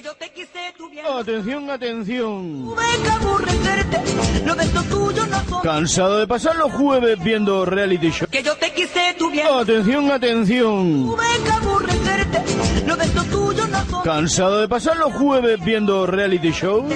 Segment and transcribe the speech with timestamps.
[0.00, 1.04] Que yo te quise, tú bien.
[1.04, 2.64] Atención, atención.
[2.64, 4.00] Tuve que aborrecerte.
[4.46, 5.62] Lo de esto tuyo no son.
[5.62, 8.26] ¿Cansado de pasar los jueves viendo reality show?
[8.30, 9.46] Que yo te quise, tú bien.
[9.46, 11.04] Atención, atención.
[11.04, 12.86] Tuve que aborrecerte.
[12.86, 14.02] Lo de esto tuyo no son.
[14.02, 16.88] ¿Cansado de pasar los jueves viendo reality show?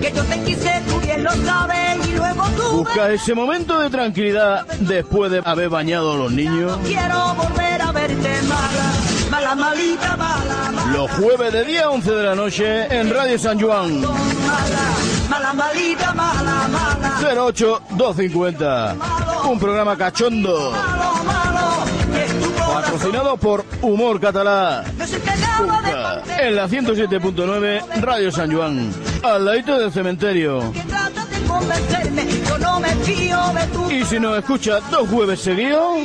[0.00, 2.08] Que yo te quise, tú bien lo sabes.
[2.08, 2.78] Y luego tú.
[2.78, 6.76] Busca ese momento de tranquilidad después de haber bañado a los niños.
[6.84, 9.07] Quiero volver a verte mala.
[9.48, 10.92] Mala, malita, mala, mala.
[10.92, 14.02] Los jueves de día 11 de la noche en Radio San Juan.
[15.30, 17.44] Mala, malita, mala, mala.
[17.46, 18.96] 08250.
[19.48, 20.70] Un programa cachondo.
[20.70, 22.74] Malo, malo.
[22.74, 24.84] Patrocinado por Humor Catalá.
[26.38, 28.92] En la 107.9 Radio San Juan.
[29.22, 30.70] Al ladito del cementerio.
[30.72, 32.37] que trata de convencerme.
[32.78, 33.90] Yo no me fío de tu.
[33.90, 35.98] Y si nos escucha dos jueves seguidos,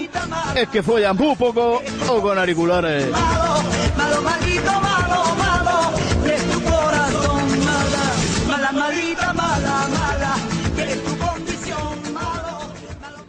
[0.55, 3.11] es que follan muy poco o con auriculares.
[3.11, 3.63] Malo,
[3.95, 5.91] malo, malito, malo, malo.
[6.25, 7.59] Que es tu corazón.
[7.59, 8.03] Mala,
[8.47, 10.35] mala, malita, mala, mala.
[10.75, 12.13] Que es tu condición.
[12.13, 12.59] Malo,
[13.01, 13.23] malo,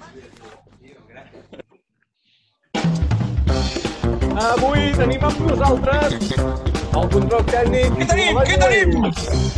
[4.40, 6.32] Avui tenim amb nosaltres
[6.94, 7.96] el control tècnic...
[7.98, 8.38] Què tenim?
[8.46, 8.88] Què tenim?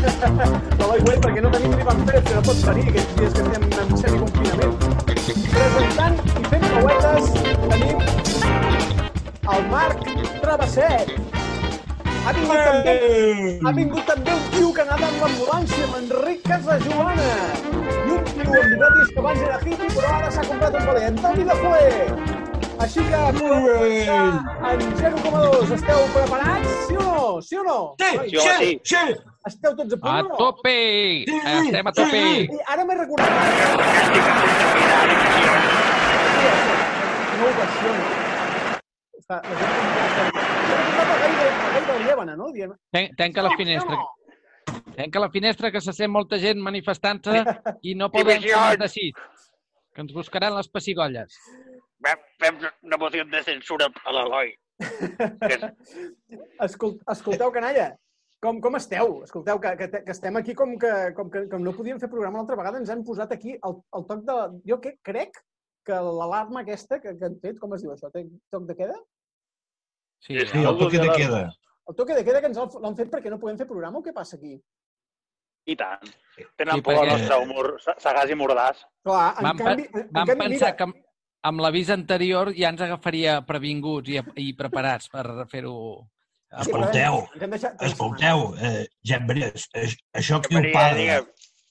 [0.80, 3.62] De l'aigüet, perquè no tenim l'Ivan Pérez, que no pot venir aquests dies que estem
[3.66, 4.74] en semiconfinament.
[5.56, 7.22] Presentant i fent pauetes
[7.66, 7.96] tenim
[9.56, 10.08] el Marc
[10.42, 11.12] Travesset.
[12.26, 12.94] Ha vingut, també,
[13.62, 17.28] ha vingut també un tio que anava amb l'ambulància, l'Enric Casajoana.
[17.70, 21.06] I un tio amb bigotis que abans era hippie, però ara s'ha comprat un valer.
[21.12, 22.45] Antoni de Fué.
[22.84, 24.04] Així que Molt bé.
[24.06, 26.74] en 0,2 esteu preparats?
[26.88, 27.42] Sí o no?
[27.42, 27.76] Sí o no?
[27.98, 28.96] Sí, Noi, sí, sí.
[29.48, 30.36] Esteu tots a punt A o no?
[30.40, 30.74] tope!
[31.28, 32.22] Sí, Estem a tope!
[32.44, 33.32] I ara m'he recordat.
[37.36, 38.04] No ho qüestiono.
[39.22, 39.40] Està,
[42.06, 42.52] Llevana, no?
[42.92, 43.96] Ten, tanca la "No, finestra.
[43.96, 44.84] no".
[44.96, 47.42] Tanca la finestra que se sent molta gent manifestant-se
[47.82, 49.12] i no poden ser més de sis.
[49.94, 51.34] Que ens buscaran les pessigolles.
[52.04, 54.50] Fem, fem una moció de censura a l'Eloi.
[56.66, 57.86] Escol, escolteu, canalla,
[58.42, 59.22] com, com esteu?
[59.24, 62.38] Escolteu, que, que, que estem aquí com que, com que com no podíem fer programa
[62.42, 64.36] l'altra vegada, ens han posat aquí el, el toc de...
[64.68, 65.40] Jo que, crec
[65.86, 68.10] que l'alarma aquesta que, que han fet, com es diu això?
[68.12, 68.96] Té Toc de queda?
[70.26, 71.42] Sí, Sí, Sí, el toque de queda.
[71.86, 74.12] El toque de queda que ens l'han fet perquè no podem fer programa o què
[74.14, 74.56] passa aquí?
[75.70, 76.02] I tant.
[76.58, 78.82] Tenen Sí, por al perquè- nostre humor sa- sagàs i mordàs.
[79.06, 79.86] Clar, en Vam, canvi...
[79.92, 81.05] en vam canvi, pensar mira, que
[81.48, 85.76] amb, l'avís anterior ja ens agafaria previnguts i, i preparats per fer-ho...
[86.56, 87.24] Escolteu,
[87.84, 90.94] Escolteu, eh, eh, això qui ho paga?
[90.96, 91.26] digue'm,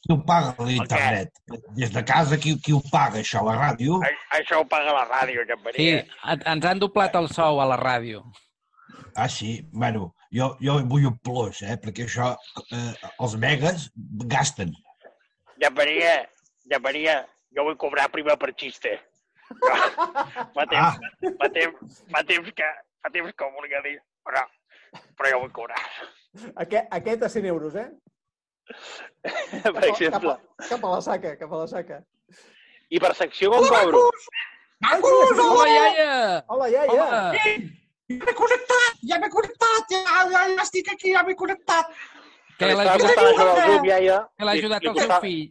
[0.06, 1.32] Qui ho paga l'internet?
[1.80, 3.96] Des de casa, qui, qui ho paga, això, la ràdio?
[4.06, 5.88] a- això ho paga la ràdio, que Sí,
[6.46, 8.22] ens han doblat el sou a la ràdio.
[9.16, 9.64] Ah, sí?
[9.72, 12.36] Bueno, jo, jo vull un plus, eh, perquè això,
[12.70, 13.90] eh, els megas
[14.30, 14.76] gasten.
[15.64, 16.20] Ja Maria,
[16.70, 17.22] ja Maria,
[17.56, 19.00] jo vull cobrar primer per xiste.
[19.46, 20.94] Fa temps, Ah.
[21.40, 22.70] fa temps, fa temps que,
[23.04, 23.96] fa temps que ho volia dir,
[24.26, 24.42] però,
[25.18, 25.82] però jo vull cobrar.
[26.64, 27.90] Aquest, aquest a 100 euros, eh?
[29.62, 30.36] per exemple.
[30.36, 32.02] Cap a, cap a la saca, cap a la saca.
[32.90, 34.02] I per secció com cobro?
[34.86, 36.16] Ai, sí, Hola, iaia!
[36.52, 36.92] Hola, iaia.
[36.92, 37.22] Hola!
[38.06, 41.94] Ja m'he connectat, ja m'he connectat, ja, ja, ja estic aquí, ja m'he connectat.
[42.60, 43.18] Que l'ha ajudat,
[44.54, 45.48] ajudat li el seu fill.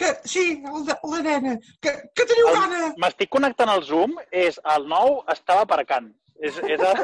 [0.00, 2.80] Que, sí, el de, la nena, que, que teniu El- gana.
[3.02, 6.08] M'estic connectant al Zoom, és el nou estava aparcant.
[6.40, 6.94] És, és a-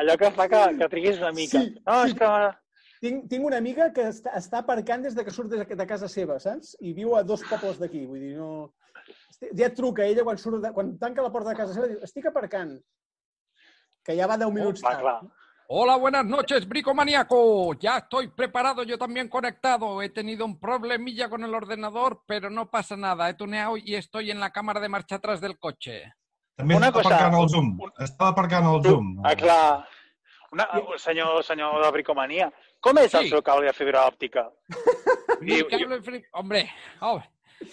[0.00, 1.60] allò que fa que, que triguis una mica.
[1.60, 2.12] Sí, no, sí.
[2.14, 2.30] és que...
[3.02, 6.06] Tinc, tinc una amiga que està, està aparcant des de que surt de, de casa
[6.08, 6.76] seva, saps?
[6.80, 8.70] I viu a dos pobles d'aquí, vull dir, no...
[9.58, 11.98] Ja et truca ella quan, surt de, quan tanca la porta de casa seva, diu,
[12.06, 12.76] estic aparcant.
[14.06, 15.02] Que ja va 10 minuts va, tard.
[15.02, 15.18] clar.
[15.74, 17.72] Hola, buenas noches, bricomaniaco.
[17.80, 20.02] Ya estoy preparado, yo también conectado.
[20.02, 23.30] He tenido un problemilla con el ordenador, pero no pasa nada.
[23.30, 26.12] He tuneado y estoy en la cámara de marcha atrás del coche.
[26.58, 27.78] També Una cosa- aparcant el Zoom.
[27.98, 29.22] Estava aparcant el Zoom.
[29.24, 29.88] Ah, clar.
[30.52, 30.68] Una,
[30.98, 33.28] senyor, senyor de bricomania, com és el Sí.
[33.30, 34.50] seu cable de fibra òptica?
[35.40, 36.68] Mi cable fri- Hombre,
[37.00, 37.22] oh,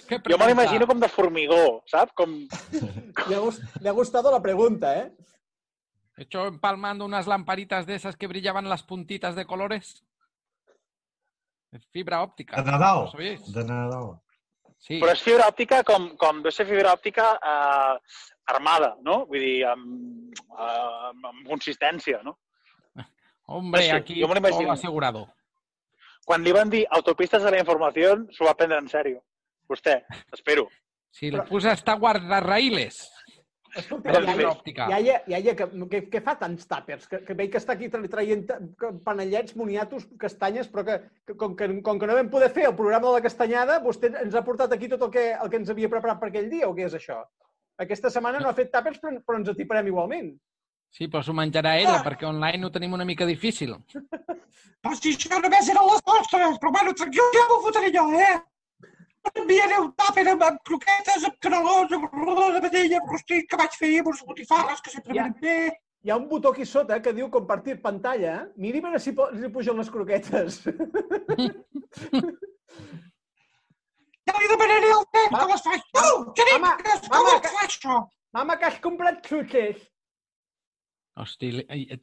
[0.07, 2.13] Jo me l'imagino com de formigó, saps?
[2.13, 2.47] Com...
[3.27, 5.12] Le ha, gust- le ha gustado la pregunta, ¿eh?
[6.19, 10.04] He hecho empalmando unas lamparitas de esas que brillaban las puntitas de colores.
[11.71, 12.62] Es fibra óptica.
[12.62, 13.06] De Nadal.
[13.06, 13.54] ¿Lo sabéis?
[13.54, 14.19] De Nadal.
[14.80, 14.98] Sí.
[15.00, 17.95] Però és fibra òptica com, com deu ser fibra òptica eh,
[18.51, 19.21] armada, no?
[19.27, 22.38] Vull dir, amb, eh, amb consistència, no?
[23.56, 24.63] Hombre, Sí, aquí yo me lo imagino.
[24.68, 25.25] todo asegurado.
[26.27, 29.19] Quan li van dir autopistes de la informació, s'ho va prendre en sèrio.
[29.72, 30.01] Vostè,
[30.36, 30.68] espero.
[31.12, 33.01] Si le puse hasta guardarraíles.
[33.75, 34.13] Doncs bé.
[34.31, 34.88] fibra òptica.
[34.89, 37.07] iaia, iaia, que, que, que fa tants tàpers?
[37.10, 38.48] Que, que veig que està aquí tra- traient
[39.06, 42.75] panellets, moniatos, castanyes, però que, que, com, que com que no vam poder fer el
[42.75, 45.69] programa de la castanyada, vostè ens ha portat aquí tot el que, el que ens
[45.69, 47.21] havia preparat per aquell dia, o què és això?
[47.80, 50.33] Aquesta setmana no ha fet tàpers, però, però ens atiparem igualment.
[50.89, 53.75] Sí, però s'ho menjarà ella, perquè online ho tenim una mica difícil.
[54.80, 58.38] Però si això només eren les nostres, però bueno, tranquil, ja m'ho fotré jo, eh?
[59.30, 63.57] Enviaré un tàper amb, amb croquetes, amb canelons, amb rodó de vedella, amb rostit que
[63.60, 65.24] vaig fer, amb uns botifarres que sempre Ja.
[65.24, 65.57] venen bé.
[66.04, 68.48] Hi ha un botó aquí sota que diu compartir pantalla.
[68.56, 69.12] Miri a veure si,
[69.42, 70.62] si pugen les croquetes.
[74.30, 75.39] Ja li demanaré al nen Va.
[75.39, 75.81] que les faig.
[76.38, 77.95] Xavier, Home, que es- que- fa això?
[78.31, 79.77] Mama, que has comprat xutxes.
[81.18, 81.50] Hosti,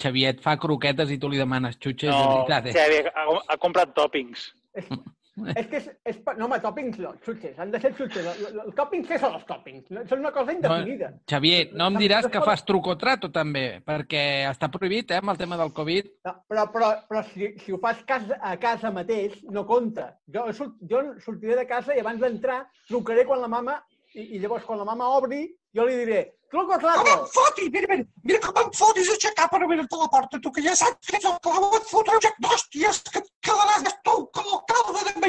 [0.02, 2.72] Xavier et fa croquetes i tu li demanes xutxes, de No, veritat, eh?
[2.72, 4.52] Xavi, ha, ha comprat toppings.
[5.60, 6.18] És que és, és.
[6.38, 7.56] No, home, tòpings no, xutxes.
[7.60, 8.24] Han de ser xutxes.
[8.32, 9.90] El, el, el tòpings, què són els tòpings?
[9.92, 11.10] No, Són una cosa indefinida.
[11.28, 15.34] Xavier, no em diràs que fas truc o trato, també, perquè està prohibit, eh, amb
[15.34, 16.08] el tema del Covid.
[16.28, 20.14] No, però però, però si, si ho fas cas, a casa mateix, no compta.
[20.32, 23.76] Jo, surt, jo sortiré de casa i abans d'entrar trucaré quan la mama,
[24.16, 25.44] i, i llavors quan la mama obri,
[25.76, 27.26] jo li diré, truco o Com em trato?
[27.34, 27.68] foti?
[27.74, 31.10] Mira, mira, mira com em fotis aixecar per obrir-te la porta, tu que ja saps
[31.10, 33.84] que ets el clau, et fotré un joc d'hòsties que et quedaràs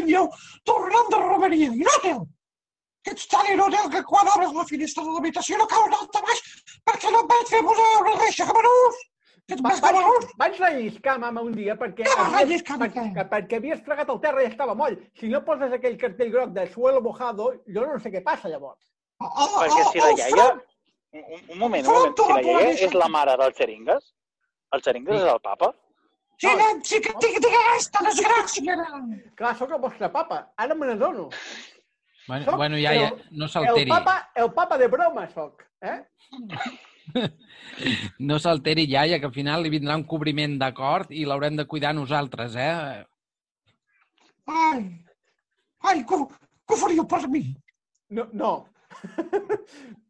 [0.08, 0.30] Manlleu
[0.64, 1.70] tornant de romeria.
[1.74, 2.24] Inútil!
[3.04, 6.42] Que ets tan inútil que quan obres la finestra de l'habitació no caus d'alta baix
[6.88, 8.98] perquè no et vaig fer posar una reixa camarús!
[9.48, 10.26] Que ets Va, més camarús!
[10.26, 14.10] vaig, vaig relliscar, mama, un dia, perquè, Què vas havies- relliscar, perquè, perquè havies fregat
[14.12, 14.98] el terra i estava moll.
[15.20, 18.82] Si no poses aquell cartell groc de suelo mojado, jo no sé què passa llavors.
[19.24, 20.34] Oh, oh, Perquè si la oh, iaia...
[20.36, 20.66] front-
[21.18, 21.24] Un,
[21.54, 22.18] un- moment, un moment.
[22.20, 24.12] Si la iaia és la mare del Xeringues,
[24.76, 25.72] el Xeringues és el papa?
[26.38, 29.08] Sí, nen, sí que tinc aquesta desgràcia, nen.
[29.40, 31.30] Clar, sóc el vostre papa, ara me n'adono.
[32.28, 33.90] Bueno, Soc bueno ja, ja, el- no El s'alteri.
[33.90, 36.04] papa, el papa de broma sóc, eh?
[38.20, 41.94] No s'alteri, iaia, que al final li vindrà un cobriment d'acord i l'haurem de cuidar
[41.96, 43.06] nosaltres, eh?
[44.48, 44.82] Ai,
[45.84, 47.44] ai, que, que ho faríeu per mi?
[48.10, 48.52] No, no.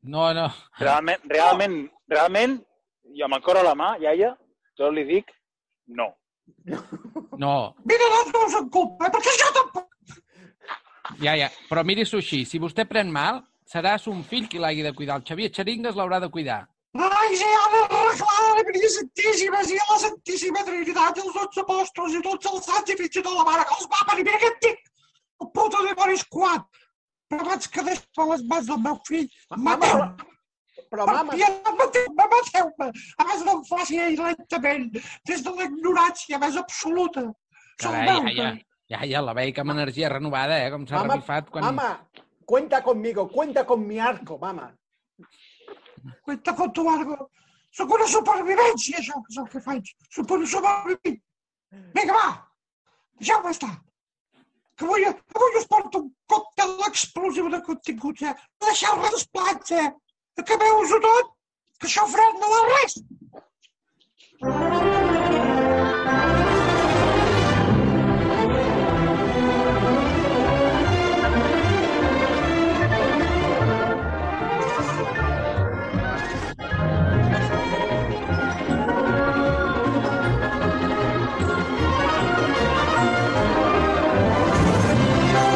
[0.04, 0.48] No, no.
[0.80, 1.78] Realment, realment,
[2.10, 2.58] realment,
[3.14, 4.34] i amb el cor a la mà, iaia,
[4.78, 5.32] jo li dic
[5.88, 6.14] no.
[7.38, 9.86] No, Mira, no us en culpa, perquè jo tampoc.
[11.22, 12.46] iaia, però miri-s'ho així.
[12.46, 15.18] Si vostè pren mal, serà son fill qui l'hagi de cuidar.
[15.20, 16.66] El Xavier Xeringues l'haurà de cuidar.
[16.98, 22.16] Ai, sí, ha d'arreglar la Maria Santíssima, sí, la Santíssima Trinitat, i els dotze apòstols,
[22.18, 24.26] i tots els sants, i fins i tot la mare que els va parir.
[24.26, 24.80] Mira aquest tic!
[25.44, 26.66] El puto dimoni és quat!
[27.30, 29.92] Però abans que deixi les mans del meu fill, Mama!
[30.92, 31.36] Però, Per mama,
[31.82, 32.88] mateu-me!
[33.24, 34.88] Abans no em faci ell lentament,
[35.28, 37.26] des de la ignorància més absoluta.
[37.82, 38.52] Carai, veu, iaia,
[38.94, 40.70] iaia, la veig amb energia renovada, eh?
[40.74, 41.68] Com s'ha revifat quan...
[41.68, 41.90] mama,
[42.46, 44.72] cuenta conmigo, cuenta con mi arco, mama.
[46.24, 47.30] Cuenta con tu algo.
[47.78, 49.92] Sóc una supervivència, això, que és el que faig.
[50.16, 51.20] Sóc una supervivent.
[51.98, 52.30] Vinga, va!
[53.20, 53.74] Deixeu-me estar.
[54.78, 58.34] Que avui, avui us porto un còctel explosiu de continguts, eh?
[58.62, 59.90] No deixeu res plats, eh?
[60.38, 61.32] Acabeu-vos-ho tot,
[61.82, 63.00] que això fred no val res.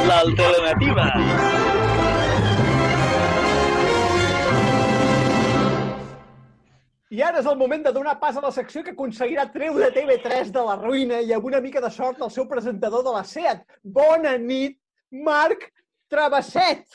[0.09, 1.40] L'alternativa.
[7.61, 11.33] Moment de donar pas a la secció que aconseguirà treure TV3 de la ruïna i
[11.35, 13.63] amb una mica de sort el seu presentador de la SEAT.
[13.83, 14.79] Bona nit,
[15.29, 15.69] Marc
[16.11, 16.87] Travesset!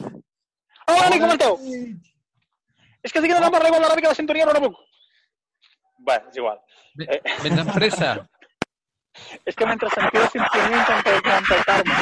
[0.86, 1.56] Hola, Ani, com esteu?
[3.02, 4.82] És que estic donant per l'aigua de la sintonia, però no puc.
[6.06, 6.58] Bé, és igual.
[7.00, 8.16] Ve- Vens amb pressa.
[9.48, 12.00] És que mentre sentia la sintonia intento empaltar-me.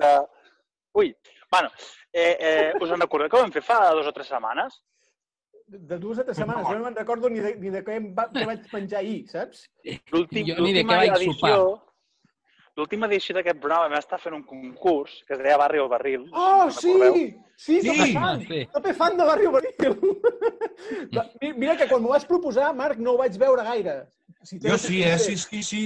[0.00, 0.10] De...
[1.00, 1.08] Ui,
[1.50, 1.70] bueno,
[2.12, 4.78] eh, eh, us en recordeu que ho vam fer fa dues o tres setmanes?
[5.68, 8.06] De dues o tres setmanes, jo no me'n recordo ni de, ni de què, em
[8.16, 9.66] va, què vaig penjar ahir, saps?
[10.14, 11.58] L'últim- Jo ni de què vaig edició...
[12.78, 16.28] L'última edició d'aquest programa vam estar fent un concurs que es deia Barri o Barril.
[16.30, 16.92] Oh, en sí!
[16.92, 17.16] recordeu?
[17.58, 17.90] Sí, Sí.
[17.90, 18.44] sí, fan.
[18.46, 18.60] Sí.
[19.00, 19.96] Fan de Barri Barril.
[21.42, 23.96] Mi- Mira que quan m'ho vas proposar, Marc, no ho vaig veure gaire.
[24.46, 25.18] Si Jo sí, eh?
[25.18, 25.82] Sí, sí, sí.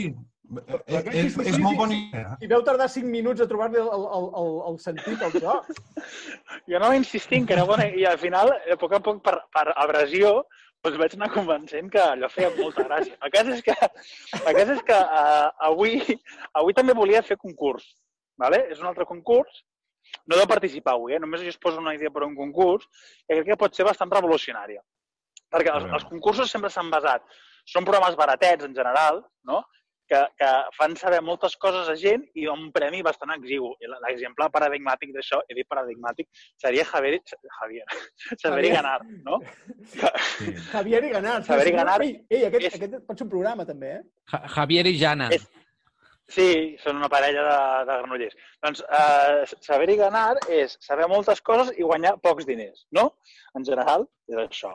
[0.53, 2.35] Eh, sí, És sí, molt idea.
[2.45, 5.71] I veu tardar 5 minuts a trobar-li el, el, el, el sentit al joc.
[6.69, 9.65] Jo anava insistint que era bona i al final, a poc a poc, per, per
[9.73, 10.43] abrasió,
[10.85, 13.17] doncs vaig anar convencent que allò feia molta gràcia.
[13.25, 13.77] El cas és que,
[14.43, 16.01] el cas és que uh, avui,
[16.61, 17.87] avui també volia fer concurs.
[18.43, 18.65] Vale?
[18.73, 19.63] És un altre concurs.
[20.27, 21.21] No he de participar avui, eh?
[21.23, 23.87] només jo us poso una idea per a un concurs que crec que pot ser
[23.89, 24.83] bastant revolucionària.
[25.53, 27.25] perquè els, els concursos sempre s'han basat...
[27.63, 29.61] Són programes baratets, en general, no?
[30.13, 33.73] Que, que fan saber moltes coses a gent i un premi bastant exigu.
[33.81, 36.29] I L'exemple paradigmàtic d'això, he dit paradigmàtic,
[36.61, 37.19] seria Javier,
[37.59, 37.87] Javier,
[38.43, 38.75] Xavier Javier.
[38.77, 39.41] Ganar, no?
[39.97, 40.53] Sí.
[40.75, 41.39] Javier i Ganar.
[41.49, 44.05] Javier i Ganar Ei, ei aquest, és- aquest pot ser un programa, també, eh?
[44.35, 45.33] Ja- Javier i Jana.
[45.39, 45.49] És-
[46.33, 47.57] Sí, són una parella de,
[47.89, 48.37] de granollers.
[48.65, 53.03] Doncs eh, saber i ganar és saber moltes coses i guanyar pocs diners, no?
[53.59, 54.71] En general, és això.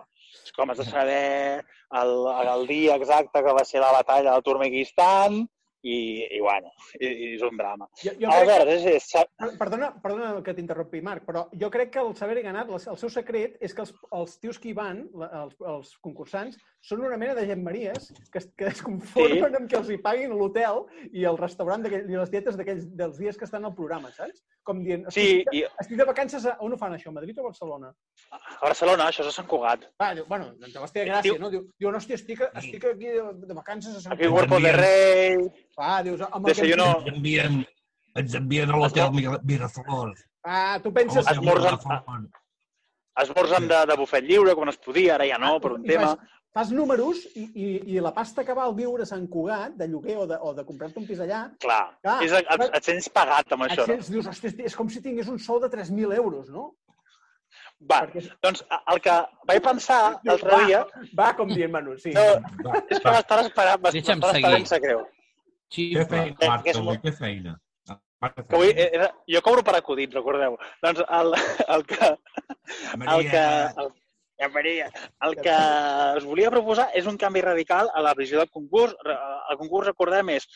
[0.55, 1.63] Com has de saber
[2.01, 2.15] el,
[2.55, 5.43] el dia exacte que va ser la batalla del Turmequistan
[5.87, 7.87] i, i bueno, i, i és un drama.
[8.01, 8.95] Jo, jo Albert, que...
[8.95, 12.65] és, és, Perdona, perdona que t'interrompi, Marc, però jo crec que el saber i ganar,
[12.73, 17.01] el seu secret és que els, els tios que hi van, els, els concursants, són
[17.03, 19.55] una mena de gemmaries que, es- que es conformen Sí.
[19.59, 23.43] amb que els hi paguin l'hotel i el restaurant i les dietes dels dies que
[23.43, 24.45] estan al programa, saps?
[24.63, 26.55] Com dient, Sí, estic, i estic de vacances a...
[26.63, 27.09] On ho fan, això?
[27.11, 27.91] A Madrid o a Barcelona?
[28.31, 29.83] a Barcelona, això és a Sant Cugat.
[29.99, 31.49] Ah, diu, bueno, doncs té gràcia, Diu- no?
[31.51, 34.47] Diu, diu no, hòstia, estic, estic aquí de, de vacances a Sant Aquí, Cugat.
[34.47, 35.37] Cuerpo de Rei...
[35.77, 37.09] Ah, dius, amb el Desayuno- que...
[37.09, 37.61] Ens envien,
[38.23, 40.15] ens envien a l'hotel Mir- Miraflor.
[40.43, 41.25] Ah, tu a penses...
[41.41, 42.29] Miraflor.
[43.17, 46.11] Esmorzem de, de bufet lliure, quan es podia, ara ja no, per un I tema.
[46.57, 50.15] Fas, números i, i, i la pasta que val viure a Sant Cugat, de lloguer
[50.17, 52.15] o de, o de comprar-te un pis allà, Clar, Clar.
[52.25, 53.93] és, et, et sents pagat amb això, et no?
[53.93, 56.71] sents, dius, hòstia, és com si tingués un sou de 3.000 euros, no?
[57.91, 59.13] Va, Perquè- doncs el que
[59.51, 60.79] vaig pensar l'altre Va, dia
[61.19, 62.09] Va, com dient Manu, sí.
[62.15, 62.23] No,
[62.65, 64.15] Va, és que m'estàs esperant, seguir.
[64.17, 65.05] esperant, se creu.
[65.69, 67.53] Feina, Eh, Marc, que és avui molt- té feina.
[67.85, 68.89] Que avui, feina.
[68.97, 70.57] era, jo cobro per acudit, recordeu.
[70.81, 71.33] Doncs el,
[71.77, 72.09] el que...
[72.09, 73.45] El Maria, que,
[73.83, 73.91] el,
[74.39, 74.87] ja Maria,
[75.25, 75.53] el que
[76.17, 78.93] us volia proposar és un canvi radical a la visió del concurs.
[79.05, 80.47] El concurs, recordem, és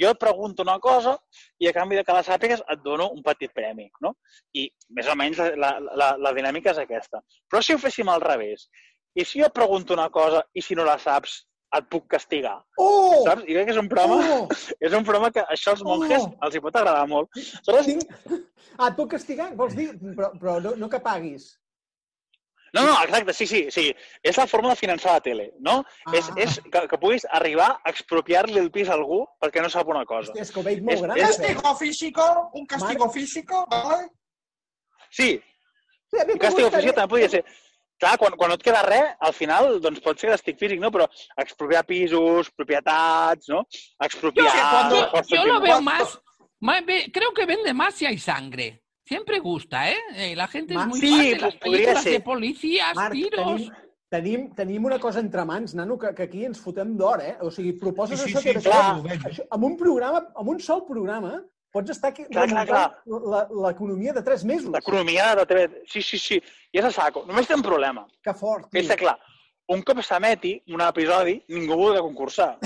[0.00, 1.16] jo et pregunto una cosa
[1.62, 4.14] i a canvi de que la sàpigues et dono un petit premi, no?
[4.54, 7.22] I més o menys la, la, la dinàmica és aquesta.
[7.50, 8.68] Però si ho féssim al revés,
[9.14, 11.42] i si jo et pregunto una cosa i si no la saps,
[11.74, 13.24] et puc castigar, Oh!
[13.26, 13.42] saps?
[13.48, 14.46] I crec que és un programa, Oh!
[14.86, 16.32] és un programa que això als monjes Oh!
[16.46, 17.30] els hi pot agradar molt.
[17.34, 18.14] Aleshores, Tinc...
[18.78, 19.48] Ah, et puc castigar?
[19.58, 19.88] Vols dir?
[20.04, 21.52] Però, però no, no que paguis.
[22.74, 23.84] No, no, exacte, sí, sí, sí.
[24.22, 25.76] És la forma de finançar la tele, no?
[26.06, 26.12] Ah.
[26.18, 29.88] És, és que, que puguis arribar a expropiar-li el pis a algú perquè no sap
[29.88, 30.32] una cosa.
[30.32, 31.14] Hòstia, és que ho veig molt És- gran.
[31.16, 31.38] Un és- això.
[31.44, 34.08] castigo físico, un castigo físico, ¿vale?
[35.10, 35.40] Sí,
[36.10, 37.44] Sí, un gustaria- oficial també podria ser...
[37.98, 40.90] Clar, quan, quan no et queda res, al final doncs pot ser càstig físic, no?
[40.90, 41.06] Però
[41.38, 43.64] expropiar pisos, propietats, no?
[44.02, 44.46] Expropiar...
[44.46, 46.18] Yo sé, cuando- Yo, yo lo veo más,
[47.12, 48.83] creo que vende más si hay sangre.
[49.04, 49.96] Siempre gusta, ¿eh?
[50.16, 52.24] Eh, La gente es Ma- muy Sí, fan de podría películas de ser.
[52.24, 53.44] policías, Marc, tiros.
[53.44, 53.70] tenim,
[54.08, 57.36] tenim, tenim una cosa entre mans, nano, que, que aquí ens fotem d'or, eh?
[57.40, 59.02] O sigui, proposes Sí, sí, això sí, que sí, clar.
[59.28, 61.42] això, amb un programa, amb un sol programa,
[61.72, 62.48] pots estar aquí Clar,
[63.50, 64.70] l'economia de tres mesos.
[64.72, 65.82] L'economia de TV...
[65.86, 66.40] Sí, sí, sí.
[66.72, 67.24] I és a saco.
[67.26, 68.06] Només té un problema.
[68.22, 68.94] Que fort, Que és tio.
[68.94, 69.18] que, clar,
[69.68, 72.56] un cop s'emeti un episodi, ningú vulgui concursar.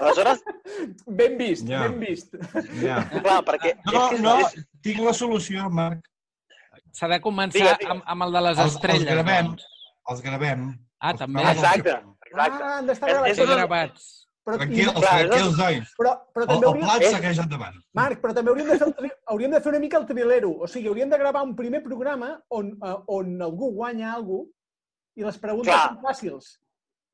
[0.00, 0.42] Aleshores,
[1.06, 1.82] Ben vist, Ja.
[1.88, 2.34] ben vist.
[2.82, 3.02] Ja.
[3.10, 3.76] clar, perquè...
[3.86, 4.56] No, és que no, és-
[4.86, 6.04] tinc la solució, Marc.
[6.96, 7.90] S'ha de començar Digue, digue.
[7.92, 9.04] amb, amb el de les Els, els estrelles.
[9.10, 9.64] gravem, doncs.
[10.12, 10.62] els gravem.
[10.98, 11.42] Ah, Els també.
[11.42, 11.90] els Exacte,
[12.30, 12.62] exacte.
[12.64, 13.30] Ah, han d'estar gravats.
[13.30, 14.06] és Ser gravats.
[14.46, 15.88] Però, Tranquil, i, els Clar, tranquils, nois.
[15.98, 17.78] però, però El, també el hauríem, plat és- segueix endavant.
[17.98, 20.50] Marc, però també hauríem de, fer el, tri- hauríem de fer una mica el trilero.
[20.60, 24.48] O sigui, hauríem de gravar un primer programa on, uh, on algú guanya alguna
[25.16, 25.88] i les preguntes Clar.
[25.88, 26.52] són fàcils.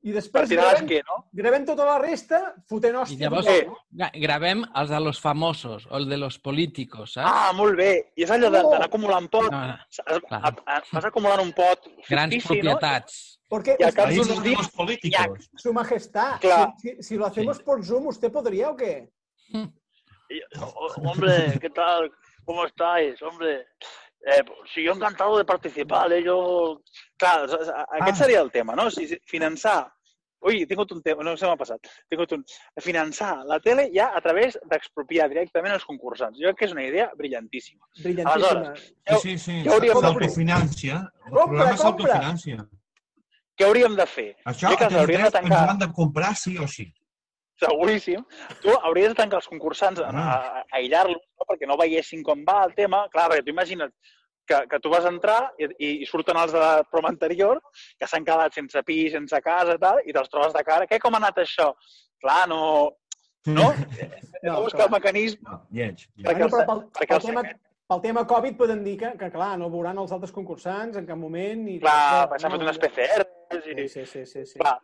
[0.03, 1.29] I després gravem, l'esquer, no?
[1.31, 3.29] gravem tota la resta fotent I hòstia.
[3.29, 3.59] llavors Sí.
[3.95, 7.31] gra- gravem els de los famosos o el de los políticos, saps?
[7.31, 8.11] Ah, molt bé.
[8.17, 8.51] I és allò Oh.
[8.51, 9.49] d'anar acumulant pot.
[9.49, 9.77] No, no,
[10.91, 12.77] Vas acumulant un pot grans fictici, no?
[12.77, 13.39] propietats.
[13.47, 15.49] Porque Y acá son días- los políticos.
[15.55, 16.73] su majestad, Claro.
[16.81, 19.09] si, si- si lo hacemos por Zoom, ¿usted podría o qué?
[20.97, 22.11] Hombre, ¿qué tal?
[22.45, 23.21] ¿Cómo estáis?
[23.21, 23.67] Hombre,
[24.25, 24.43] eh,
[24.73, 26.81] si yo encantado de participar, eh, yo...
[27.17, 28.15] Clar, aquest Ah.
[28.15, 28.89] seria el tema, no?
[28.91, 29.92] Si, si- finançar...
[30.43, 31.79] Ui, he tingut un tema, no se m'ha passat.
[32.05, 32.43] He tingut un...
[32.83, 36.37] Finançar la tele ja a través d'expropiar directament els concursants.
[36.39, 37.85] Jo crec que és una idea brillantíssima.
[38.03, 38.73] Brillantísima.
[38.75, 39.59] Sí, sí, sí.
[39.67, 40.97] Ja hauríem de- S'autofinancia.
[41.25, 41.83] El Compra, programa compra.
[41.83, 42.65] s'autofinancia.
[43.57, 44.29] Què hauríem de fer?
[44.49, 45.65] Això que a s'haurien de TV3 ens tancar.
[45.67, 46.89] l'han de comprar sí o sí.
[47.63, 48.19] seguríssim,
[48.63, 50.23] tu hauries de tancar els concursants, a, a,
[50.59, 51.45] a aïllar-los, no?
[51.47, 53.05] perquè no veiessin com va el tema.
[53.13, 53.93] Clar, perquè tu imagina't
[54.47, 57.61] que, que tu vas entrar i, i, i surten els de la prova anterior,
[57.99, 60.87] que s'han quedat sense pis, sense casa, tal, i te'ls trobes de cara.
[60.89, 61.71] Què, com ha anat això?
[62.23, 62.61] Clar, no...
[63.47, 63.69] No?
[63.73, 64.09] Hem
[64.43, 64.87] de No, buscar clar.
[64.89, 66.01] el mecanisme No, lleig.
[66.15, 66.25] lleig.
[66.27, 67.41] perquè però pel, perquè pel, tema,
[67.91, 71.19] pel tema Covid podem dir que, que, clar, no veuran els altres concursants en cap
[71.19, 71.61] moment.
[71.71, 73.75] I Clar, s'han fet unes PCRs i...
[73.75, 74.23] Sí, sí, sí.
[74.31, 74.59] sí, sí.
[74.59, 74.77] Clar,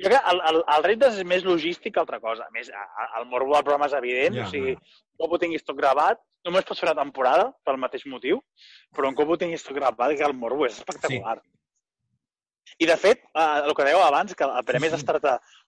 [0.00, 2.44] jo crec que el, el, el repte és més logístic que altra cosa.
[2.48, 2.68] A més,
[3.20, 4.76] el morbo del programa és evident, Ja, o sigui,
[5.20, 8.36] cop ho tinguis tot gravat, només pots fer una temporada pel mateix motiu,
[8.94, 11.38] però un cop ho tinguis tot gravat, que el morbo és espectacular.
[12.80, 15.20] I, de fet, eh, el que dèieu abans, que el premi és estar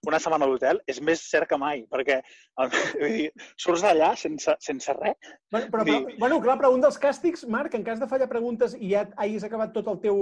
[0.09, 2.67] una setmana a l'hotel, és més cert que mai, perquè el,
[3.01, 5.15] vull dir, surts d'allà sense, sense res.
[5.53, 5.91] Bueno, però, Sí.
[5.93, 9.05] però, bueno, clar, però un dels càstigs, Marc, en cas de fallar preguntes i ja
[9.15, 10.15] hagis acabat tot el teu...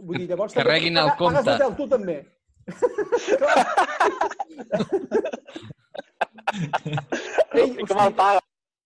[0.00, 0.54] Vull dir, llavors...
[0.56, 1.38] Carreguin el compte.
[1.38, 2.18] Pagues l'hotel, tu també.
[7.54, 8.40] Ei, I com el paga.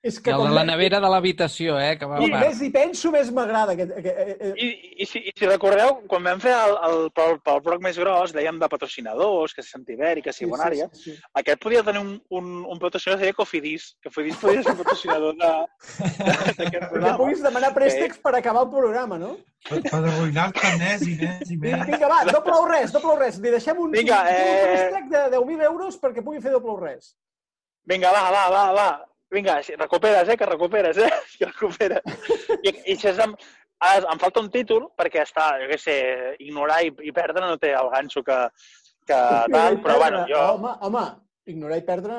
[0.09, 1.95] És I que el de la nevera de l'habitació, eh?
[2.01, 3.75] Que va I a més hi penso, més m'agrada.
[3.77, 4.69] aquest- aquest- eh, eh, I,
[5.05, 8.33] i, si, I si recordeu, quan vam fer el, el, pel, pel bloc més gros,
[8.37, 11.21] dèiem de patrocinadors, que si Santiberi, que si Bonària, sí, sí, sí.
[11.43, 14.79] aquest podia tenir un, un, un patrocinador que deia Cofidis, que Cofidis podia ser un
[14.83, 17.17] patrocinador d'aquest programa.
[17.19, 19.37] puguis demanar préstecs per acabar el programa, no?
[19.69, 21.87] Per, per arruïnar-te més i més i més.
[21.89, 23.39] Vinga, va, no plou res, no plou res.
[23.43, 26.61] Li deixem un, Vinga, un, un eh, préstec de 10.000 euros perquè pugui fer no
[26.65, 27.13] plou res.
[27.89, 28.89] Vinga, va, va, va, va.
[29.31, 31.11] Vinga, si recuperes, eh, que recuperes, eh?
[31.39, 32.03] Que recuperes.
[32.63, 33.37] I, i si és amb,
[33.85, 35.97] ah, em falta un títol perquè està, jo què sé,
[36.45, 38.39] ignorar i, i perdre no té el ganxo que,
[39.07, 39.21] que
[39.53, 41.05] tal, però bueno, jo Home, home,
[41.53, 42.19] ignorar i perdre...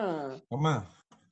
[0.53, 0.75] Home,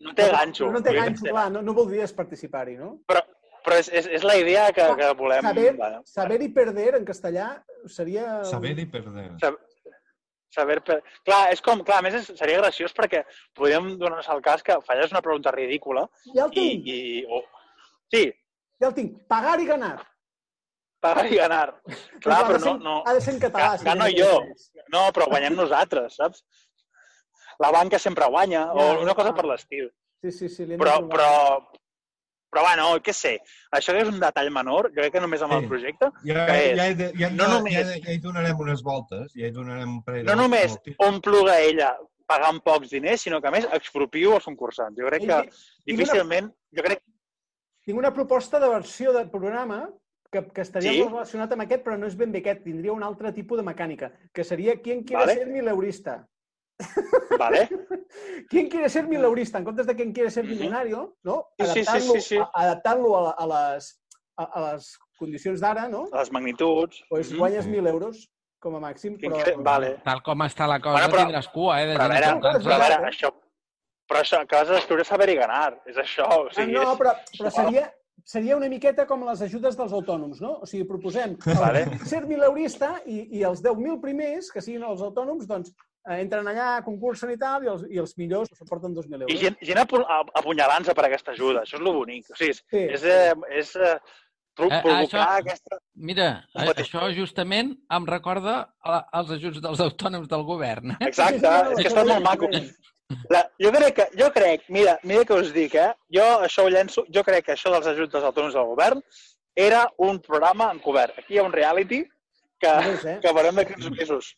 [0.02, 0.72] no té ganxo.
[0.74, 2.96] No té Vull dir, ganxo, clar, no, no voldries participar-hi, no?
[3.10, 3.22] Però,
[3.66, 5.46] però és, és, és la idea que, que volem...
[5.46, 7.54] Saber, bueno, saber i perder en castellà
[7.86, 8.42] seria...
[8.50, 9.30] saber i perder.
[9.42, 9.62] sab-
[10.54, 10.82] saber...
[10.86, 11.00] Per...
[11.28, 11.84] Clar, és com...
[11.88, 13.24] Clar, a més és, seria graciós perquè
[13.58, 16.60] podríem donar-nos el cas que falles una pregunta ridícula Ja el i...
[16.60, 17.44] tinc, i oh,
[18.14, 18.28] sí,
[18.82, 19.18] ja el tinc.
[19.30, 19.98] Pagar i ganar.
[21.02, 21.68] pagar i ganar.
[22.24, 22.78] Clar, però ser, no...
[22.84, 22.96] no...
[23.06, 23.74] Ha de ser en català.
[23.74, 24.32] Ga- si gano no jo.
[24.94, 26.44] No, però guanyem nosaltres, saps?
[27.62, 29.90] La banca sempre guanya, o Ja, una cosa per l'estil.
[30.22, 30.66] Sí, sí, sí.
[30.78, 31.30] Però, però,
[32.58, 33.40] però, bueno, què sé,
[33.72, 35.68] això és un detall menor, jo crec que només amb el Sí.
[35.68, 38.82] projecte, Ja, que és, ja, de- ja, no ja, només- ja, ja hi donarem unes
[38.84, 40.96] voltes, ja hi donarem un parell no només voltes.
[41.00, 44.98] omplo ella pagant pocs diners, sinó que a més expropio els concursants.
[45.00, 45.42] Jo crec que Ei,
[45.86, 47.02] tinc una- difícilment, jo crec
[47.86, 49.90] Tinc una proposta de versió del programa
[50.30, 51.00] que, que estaria Sí?
[51.00, 52.62] molt relacionat amb aquest, però no és ben bé aquest.
[52.66, 55.34] Tindria un altre tipus de mecànica, que seria ¿Quién quiere Vale.
[55.36, 56.28] ser mileurista?
[57.40, 57.70] Vale?
[58.50, 59.58] ¿Quién quiere ser mileurista?
[59.58, 61.18] En comptes de ¿Quién quiere ser millonario?
[61.24, 61.48] No?
[61.58, 62.38] Sí, sí, sí, Adaptant-lo sí, sí.
[62.38, 64.02] a- adaptant-lo a, a, les,
[64.38, 66.06] a, a les condicions d'ara, no?
[66.14, 67.04] Les magnituds.
[67.10, 67.72] Pues guanyes Sí.
[67.72, 69.38] 1.000 euros com a màxim, però...
[69.44, 69.92] cre- Vale.
[70.06, 71.88] Tal com està la cosa, Bueno, però- tindràs cua, eh?
[71.92, 73.12] De Però a veure, però a veure, eh?
[73.12, 73.34] això...
[74.08, 76.24] Però això, que has d'escriure saber i ganar, és això.
[76.24, 76.98] O Ah, sigui, no, és...
[77.02, 77.90] però, però seria,
[78.24, 80.54] seria una miqueta com les ajudes dels autònoms, no?
[80.64, 81.82] O sigui, proposem Vale.
[82.08, 85.74] ser mileurista i, i els 10.000 primers, que siguin els autònoms, doncs
[86.16, 89.34] entren allà, concursen i tal, i els, i els millors s'aporten 2.000 euros.
[89.34, 91.62] I gent, gent apu- a- apunyalant-se per aquesta ajuda.
[91.66, 92.30] Això és lo bonic.
[92.32, 92.78] O sigui, és, Sí.
[92.96, 94.00] és, eh, és eh,
[94.56, 95.78] pro Eh, provocar això- aquesta...
[95.96, 100.92] Mira, a- això justament em recorda a- als ajuts dels autònoms del govern.
[100.92, 100.98] eh?
[101.12, 102.48] Exacte, Sí, sí, no, és que està molt maco.
[103.30, 105.94] La, jo crec que, jo crec, mira, mira que us dic, eh?
[106.12, 109.02] Jo això ho llenço, jo crec que això dels ajuts dels autònoms del govern
[109.56, 111.18] era un programa encobert.
[111.20, 112.02] Aquí hi ha un reality
[112.60, 113.20] que, Veus, eh?
[113.22, 114.36] que veurem d'aquí uns mesos.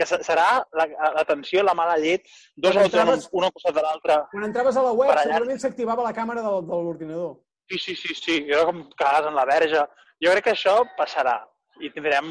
[0.00, 0.86] Que se- serà la-
[1.18, 2.22] l'atenció, la mala llet,
[2.56, 4.14] dos Quan autònoms, entraves- un al costat de l'altre.
[4.32, 5.24] Quan entraves a la web, allà.
[5.28, 7.34] segurament s'activava la càmera del, de l'ordinador.
[7.68, 9.82] Sí, sí, sí, sí, era com cagades en la verge.
[10.24, 11.36] Jo crec que això passarà
[11.84, 12.30] i tindrem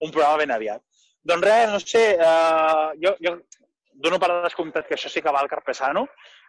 [0.00, 0.80] un programa ben aviat.
[1.24, 3.36] Doncs res, no sé, uh, jo, jo
[4.06, 6.06] dono per descomptat que això sí que va al Carpesano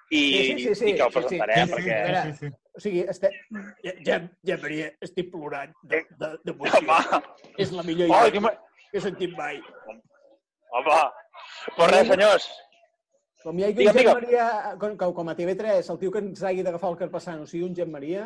[0.10, 1.20] i, Sí, sí, sí, sí, i que ho sí, sí.
[1.20, 2.00] presentarem, Sí, sí, perquè...
[2.08, 2.54] veure, sí, sí.
[2.76, 3.30] O sigui, este...
[3.86, 4.18] ja, ja,
[4.50, 7.22] ja Maria, estic plorant de, de, de Home,
[7.58, 8.56] És la millor oh, idea que, ma-
[8.92, 9.62] que he sentit mai.
[10.80, 11.00] Home,
[11.78, 12.48] doncs res, senyors,
[13.46, 14.16] Com hi hagi un digue'm.
[14.18, 14.46] Maria,
[14.82, 17.76] com, com com a TV3, el tio que ens hagi d'agafar el Carpassano sigui un
[17.78, 18.24] Gent Maria,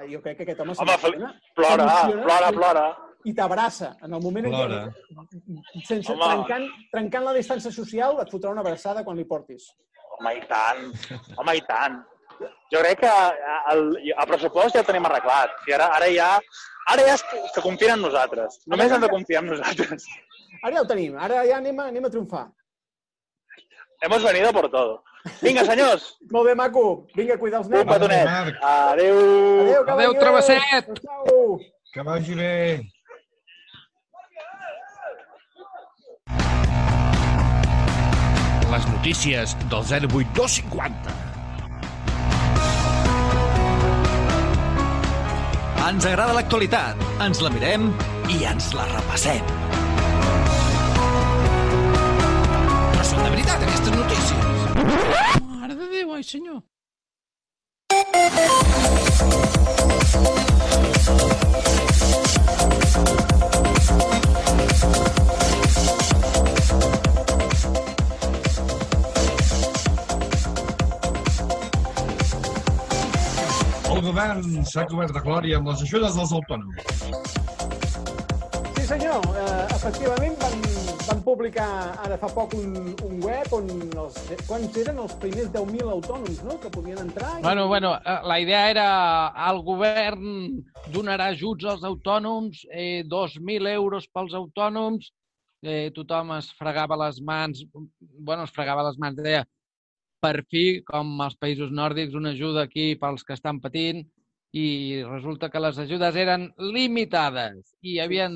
[0.00, 1.28] eh, jo crec que aquest home Home, s'emociona.
[1.54, 1.86] plora,
[2.24, 2.86] plora, plora.
[3.26, 3.92] I t'abraça.
[4.02, 4.80] En el moment en Plora.
[4.88, 6.26] què, sense, Home.
[6.32, 9.70] trencant, trencant la distància social, et fotrà una abraçada quan li portis.
[10.18, 10.84] Home, i tant,
[11.36, 12.02] home, i tant.
[12.74, 13.14] Jo crec que
[13.72, 15.54] el, el pressupost ja el tenim arreglat.
[15.70, 16.28] I ara, ara ja,
[16.92, 18.60] ara ja es, se confien en nosaltres.
[18.66, 20.06] Només hem de confiar en nosaltres.
[20.66, 22.46] Ara ja ho tenim, ara ja anem a, anem a triomfar.
[24.02, 24.96] Hemos venido por todo.
[25.42, 26.82] Vinga, senyors, Molt bé, maco.
[27.14, 27.86] Vinga, cuida els un nens.
[27.92, 28.26] petonet.
[28.30, 28.58] Marc.
[28.72, 29.16] Adéu.
[29.20, 30.20] Adéu, Adéu, cavallers.
[30.24, 30.90] travesset.
[31.20, 31.56] Adéu.
[31.94, 32.52] Que vagi bé.
[38.70, 41.14] Les notícies del 08250.
[45.86, 47.86] Ens agrada l'actualitat, ens la mirem
[48.34, 49.65] i ens la repassem.
[53.86, 55.42] Aquestes notícies.
[55.42, 56.62] Mare de Déu, ai senyor.
[73.86, 76.82] El govern s'ha cobert de glòria amb les ajudes dels autònoms.
[78.76, 80.75] Sí, senyor, uh, efectivament van,
[81.06, 81.66] van publicar
[82.02, 82.72] ara fa poc un,
[83.06, 84.16] un web on els,
[84.48, 86.56] quants eren els primers 10.000 autònoms no?
[86.62, 87.36] que podien entrar.
[87.38, 88.86] i- Bueno, bueno, eh, la idea era
[89.50, 95.12] el govern donarà ajuts als autònoms, eh, 2.000 euros pels autònoms,
[95.62, 97.64] eh, tothom es fregava les mans,
[98.18, 99.44] bueno, es fregava les mans, deia,
[100.20, 104.02] per fi, com als països nòrdics, una ajuda aquí pels que estan patint,
[104.56, 108.28] i resulta que les ajudes eren limitades i hi havia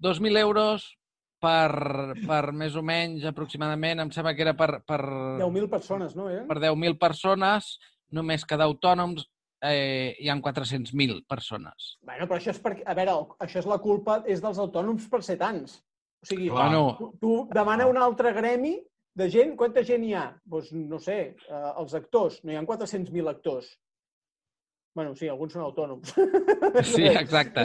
[0.00, 0.84] 2.000 euros
[1.42, 5.00] per, per més o menys aproximadament, em sembla que era per, per,
[5.42, 6.28] 10.000 persones, no?
[6.30, 6.46] Eren?
[6.50, 7.74] per 10.000 persones,
[8.14, 9.26] només que d'autònoms
[9.62, 11.96] eh, hi han 400.000 persones.
[12.06, 15.22] Bueno, però això és perquè, a veure, això és la culpa és dels autònoms per
[15.26, 15.80] ser tants.
[16.22, 16.70] O sigui, Clar.
[16.98, 18.76] Tu, tu demana un altre gremi
[19.18, 20.28] de gent, quanta gent hi ha?
[20.48, 23.72] Doncs no sé, eh, els actors, no hi ha 400.000 actors.
[24.94, 26.10] Bueno, sí, alguns són autònoms.
[26.84, 27.62] Sí, exacte.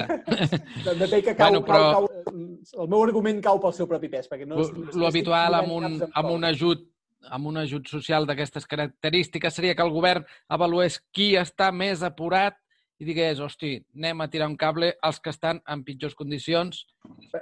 [0.86, 2.36] També té que cau, Bueno, però- cau, cau,
[2.84, 4.56] el meu argument cau pel seu propi pes, perquè no...
[4.62, 6.86] Lo, no lo estic habitual posant amb un, amb un ajut
[7.34, 12.56] amb un ajut social d'aquestes característiques seria que el govern avalués qui està més apurat
[13.02, 16.80] i digués, hosti, anem a tirar un cable als que estan en pitjors condicions.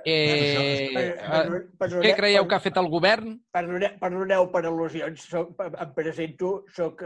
[0.03, 3.37] Eh, Per- per- per- què creieu que ha fet el govern?
[3.55, 7.03] Perdoneu, perdoneu per al·lusions, soc, em presento, soc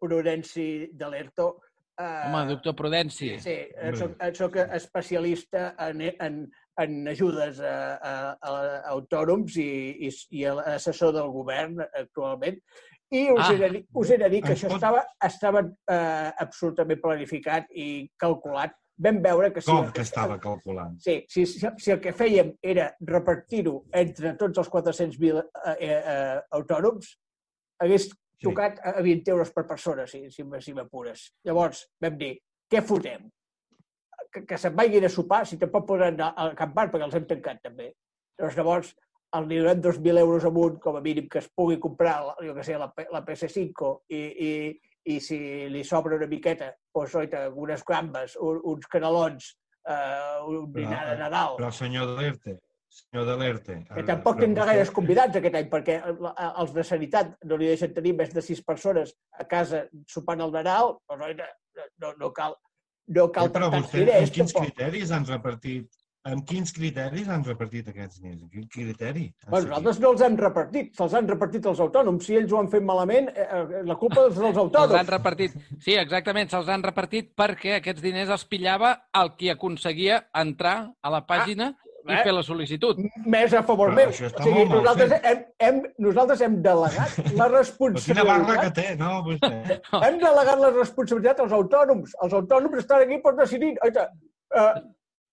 [0.00, 1.60] Prudenci d'Alerto.
[1.98, 3.32] Uh, Home, doctor Prudenci.
[3.42, 6.36] Sí, eh, soc, eh, soc especialista en, en,
[6.78, 8.52] en ajudes a, a, a
[8.92, 9.66] autònoms i,
[10.06, 12.60] i, i assessor del govern actualment.
[13.10, 13.48] I us, Ah.
[13.54, 17.66] he, de dir, us he de dir que això pot- estava, estava eh, absolutament planificat
[17.74, 18.76] i calculat.
[18.98, 20.94] Vam veure que si, Com que estava calculant?
[21.02, 26.40] Sí, si, si, si el que fèiem era repartir-ho entre tots els 400.000 eh, eh,
[26.58, 27.10] autònoms,
[27.82, 28.08] hagués
[28.42, 31.24] tocat a 20 euros per persona, si, si, si m'apures.
[31.46, 32.34] Llavors, vam dir,
[32.70, 33.26] què fotem?
[34.32, 37.28] Que, que se'n vagin a sopar, si tampoc podran anar al campar, perquè els hem
[37.30, 37.92] tancat també.
[38.38, 38.92] Doncs llavors,
[39.36, 42.64] els li donem 2.000 euros amunt, com a mínim, que es pugui comprar, jo que
[42.64, 44.52] sé, la, la PS5 i, i,
[45.14, 45.38] i si
[45.72, 49.50] li sobra una miqueta, doncs, oita, unes gambes, un, uns canelons,
[49.88, 51.58] eh, un dinar de Nadal.
[51.60, 52.56] Però, senyor Delerte,
[52.88, 53.78] senyor Delerte...
[53.94, 55.98] Que tampoc però tindrà vostè- gaires convidats aquest any, perquè
[56.62, 60.52] els de Sanitat no li deixen tenir més de sis persones a casa sopant el
[60.54, 61.30] Nadal, però no,
[62.02, 62.56] no, no cal,
[63.08, 64.68] no cal Eh, però vostè, diners, amb quins tampoc.
[64.72, 65.88] criteris han repartit
[66.28, 68.50] amb quins criteris han repartit aquests diners?
[68.52, 69.22] Quin criteri?
[69.46, 72.26] han Bueno, nosaltres no els hem repartit, se'ls han repartit els autònoms.
[72.26, 75.08] Si ells ho han fet malament, eh, eh, la culpa és dels Se'ls han autònoms.
[75.14, 75.54] repartit.
[75.80, 78.90] Sí, exactament, se'ls han repartit perquè aquests diners els pillava
[79.22, 82.20] el qui aconseguia entrar a la pàgina i eh?
[82.26, 83.00] fer la sol·licitud.
[83.34, 84.12] Més a favor Però meu.
[84.12, 87.48] O sigui, mal nosaltres hem, hem, nosaltres hem delegat la
[87.98, 89.80] Però quina barra que responsabilitat té, no, vostè?
[90.02, 92.14] Hem delegat la responsabilitat als autònoms.
[92.26, 93.74] Els autònoms estan aquí per decidir.
[93.86, 94.08] Oita,
[94.58, 94.72] uh,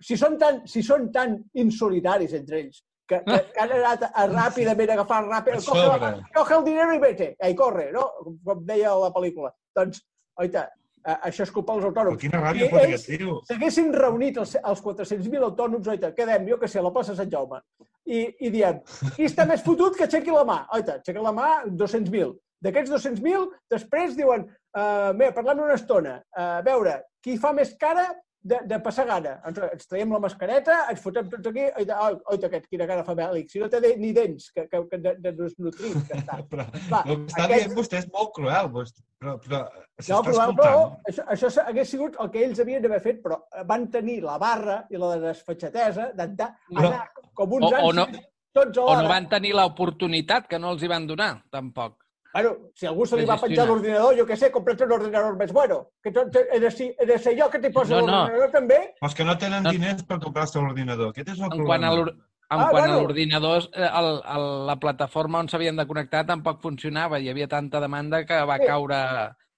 [0.01, 4.11] si, són tan, si són tan insolidaris entre ells, que, que, que han anat a,
[4.23, 8.09] a ràpidament a agafar ràpid, coge, coge el dinero i vete, i corre, no?
[8.45, 9.53] Com deia la pel·lícula.
[9.77, 10.01] Doncs,
[10.41, 10.67] oita,
[11.05, 12.21] això és culpa dels Però autònoms.
[12.21, 13.39] quina ràbia aquest tio.
[13.47, 17.31] s'haguessin reunit els, els 400.000 autònoms, oita, quedem, jo que sé, a la plaça Sant
[17.31, 17.61] Jaume,
[18.05, 18.81] i, i diem,
[19.15, 20.65] qui està més fotut que aixequi la mà?
[20.77, 22.33] Oita, aixequi la mà, 200.000.
[22.65, 27.75] D'aquests 200.000, després diuen, uh, bé, parlem una estona, uh, a veure, qui fa més
[27.81, 28.07] cara
[28.45, 29.31] de, de passar gana.
[29.49, 33.03] Ens, ens traiem la mascareta, ens fotem tots aquí, oita, oi, oita aquest, quina cara
[33.08, 36.19] fa bèl·lic, si no té de- ni dents, que, que, que de, de desnutrit que
[36.19, 36.38] està.
[36.51, 40.03] Però, Va, el que està aquest- dient vostè és molt cruel, vostè, però, però No,
[40.03, 40.95] s'està però, però escoltant.
[41.10, 44.77] això, això hagués sigut el que ells havien d'haver fet, però van tenir la barra
[44.93, 46.86] i la desfatxatesa d'anar No.
[46.86, 48.05] anar com uns O- o no-
[48.53, 49.01] tots O alhora.
[49.01, 52.04] no van tenir l'oportunitat, que no els hi van donar, tampoc.
[52.36, 55.54] Bueno, si algú se li va penjar l'ordinador, jo què sé, compra't un ordinador més
[55.56, 55.78] bueno.
[56.04, 58.12] Que tot, he, de, ser- he de ser jo que t'hi poso No, no.
[58.26, 58.80] l'ordinador també.
[59.08, 59.71] Els que no tenen No.
[59.71, 61.13] diners per comprar-se l'ordinador.
[61.13, 61.93] Aquest és el En a problema.
[61.95, 63.00] l'or- en Ah, quant a bueno.
[63.00, 67.19] l'ordinador, eh, el, el, la plataforma on s'havien de connectar tampoc funcionava.
[67.19, 68.65] Hi havia tanta demanda que va Sí.
[68.67, 69.00] caure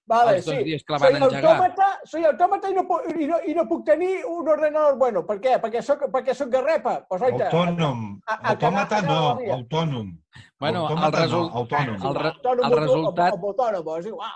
[0.08, 0.64] Vale, els dos sí.
[0.64, 1.50] dies que la van soy engegar.
[1.52, 5.22] autòmata, soy autòmata i no, pu- i, no, i no puc tenir un ordenador bueno.
[5.28, 5.58] Per què?
[5.60, 6.94] Perquè soc, perquè soc garrepa.
[7.08, 8.20] Pues, oita, Autònom.
[8.26, 9.18] a- a Autòmata no,
[9.58, 10.08] autònom.
[10.58, 11.94] Bueno, el result- no, autònom.
[12.08, 14.30] el re- autònom, el resultat- Autònom, és igual.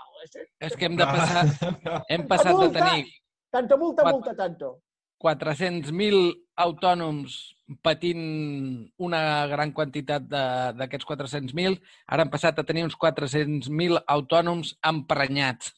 [0.59, 1.45] És, que hem de passar...
[2.07, 2.79] Hem passat de multa.
[2.85, 3.05] tenir
[3.51, 4.79] Tanto multa, multa, tanto.
[5.21, 12.95] 400.000 autònoms patint una gran quantitat de- d'aquests 400.000, ara han passat a tenir uns
[12.95, 15.73] 400.000 autònoms emprenyats.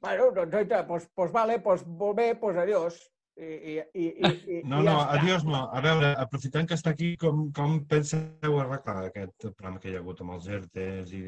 [0.00, 3.00] Bueno, doncs, oita, pues, pues vale, pues molt bé, pues adiós.
[3.36, 5.18] I, i, i, i, No, i no, ja està.
[5.20, 5.64] adiós no.
[5.74, 10.02] A veure, aprofitant que està aquí, com, com penseu arreglar aquest problema que hi ha
[10.04, 11.24] hagut amb els ERTEs i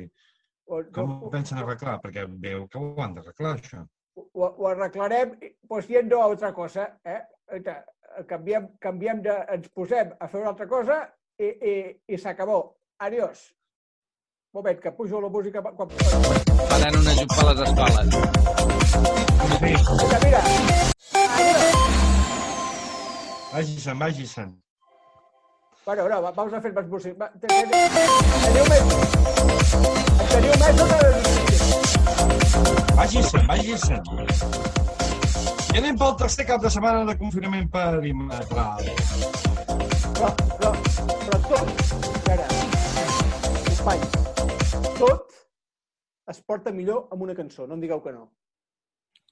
[0.67, 2.01] Pues, com no, ho pensen arreglar?
[2.03, 3.85] Perquè veu que ho han d'arreglar, això.
[4.17, 5.37] ho, ho arreglarem
[5.69, 6.89] pues, yendo a otra cosa.
[7.05, 7.21] Eh?
[7.59, 7.85] Eta,
[8.25, 10.97] Canviem, canviem de, ens posem a fer una altra cosa
[11.39, 11.75] i, i,
[12.09, 12.59] i s'acabó.
[13.05, 13.53] Adiós.
[14.55, 15.61] Un moment, que pujo la música.
[15.61, 15.89] Quan, quan...
[16.71, 18.07] Faran una jupa a les escoles.
[19.61, 20.41] Mira, mira.
[23.53, 24.51] Vagi-se'n, vagi-se'n.
[25.85, 27.29] Bueno, no, va- vamos a fer més música.
[27.45, 27.93] Teniu més...
[30.33, 30.99] Teniu més o no?
[32.97, 34.86] Vagi-se'n, vagi-se'n.
[35.77, 38.87] I anem pel tercer cap de setmana de confinament perimetral.
[40.17, 40.71] Però, però,
[41.27, 42.47] però tot, espera,
[43.67, 44.15] companys,
[44.97, 45.35] tot
[46.33, 48.25] es porta millor amb una cançó, no em digueu que no.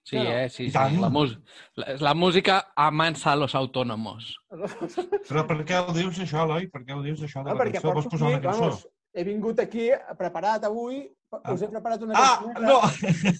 [0.04, 0.50] Sí, No, eh?
[0.52, 0.76] Sí, sí.
[1.00, 1.32] La, mus
[1.80, 4.34] la, la música amansa a los autónomos.
[5.30, 6.68] Però per què ho dius, això, Eloi?
[6.68, 7.94] Per què ho dius, això de Ah, la cançó?
[7.96, 8.66] Vols posar aquí, una cançó?
[8.68, 8.84] vamos,
[9.16, 9.88] he vingut aquí
[10.20, 11.06] preparat avui,
[11.40, 12.82] us he preparat una Ah, cançoneta no!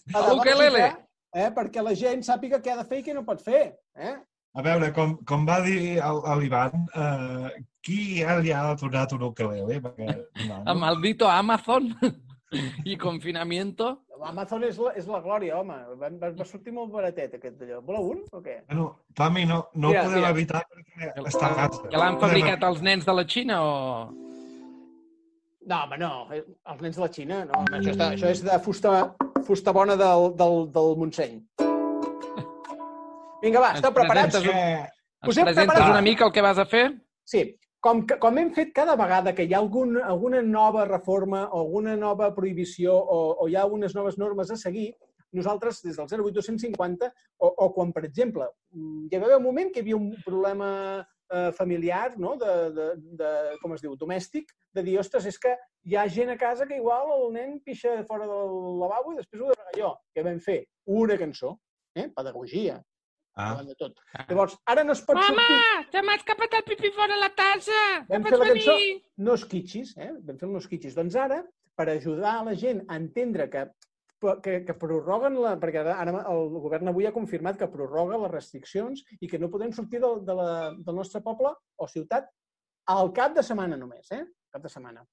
[0.08, 0.94] pedagògica,
[1.35, 3.75] eh, perquè la gent sàpiga què ha de fer i què no pot fer.
[3.97, 4.14] Eh?
[4.55, 7.51] A veure, com, com va dir el- l'Ivan, eh,
[7.83, 9.81] qui ja li ha donat un ukelele?
[9.83, 10.14] Perquè,
[10.49, 11.90] no, El maldito Amazon
[12.87, 14.01] i confinamiento.
[14.25, 15.75] Amazon és la, és la glòria, home.
[16.01, 17.81] Va, va, va sortir molt baratet aquest d'allò.
[17.85, 18.61] Voleu un o què?
[18.70, 20.31] Bueno, Tomi, no, no Mira, ho podem mira.
[20.33, 21.83] evitar perquè està a casa.
[21.90, 23.75] Que l'han fabricat els nens de la Xina o...
[25.66, 26.12] No, home, no.
[26.33, 26.42] eh,
[26.73, 27.59] Els nens de la Xina, no.
[27.59, 28.94] Home, això, està, això és de fusta,
[29.44, 31.38] fusta bona del, del, del Montseny.
[33.42, 34.38] Vinga, va, esteu preparats?
[34.40, 36.85] Us Ens hem presentes preparat- una mica el que vas a fer?
[37.24, 37.42] Sí,
[37.80, 41.61] com, que, com hem fet cada vegada que hi ha algun, alguna nova reforma o
[41.64, 44.94] alguna nova prohibició o, o hi ha unes noves normes a seguir,
[45.35, 47.09] nosaltres, des del 08250,
[47.40, 50.12] o, o quan, per exemple, mm, hi va haver un moment que hi havia un
[50.24, 50.68] problema
[51.32, 52.37] eh, familiar, no?
[52.40, 52.88] de, de,
[53.20, 53.30] de,
[53.62, 56.78] com es diu, domèstic, de dir, ostres, és que hi ha gent a casa que
[56.80, 59.94] igual el nen pixa fora del lavabo i després ho de regar jo.
[60.14, 60.64] Què vam fer?
[60.87, 61.56] Una cançó,
[61.96, 62.08] eh?
[62.14, 62.82] pedagogia,
[63.37, 63.62] Ah.
[63.66, 63.98] de tot.
[64.28, 65.56] Llavors, ara no es pot sortir...
[65.90, 67.78] te m'has escapat el pipí fora la tassa!
[68.06, 68.76] Vam fer la cançó
[69.26, 70.12] No esquitxis, eh?
[70.20, 70.94] Vam fer el No esquitxis.
[70.94, 71.40] Doncs ara,
[71.74, 73.64] per ajudar a la gent a entendre que,
[74.42, 75.56] que, que prorroguen la...
[75.60, 79.72] Perquè ara, el govern avui ha confirmat que prorroga les restriccions i que no podem
[79.72, 82.30] sortir del, de la, del nostre poble o ciutat
[82.92, 84.24] al cap de setmana només, eh?
[84.52, 85.04] Cap de setmana.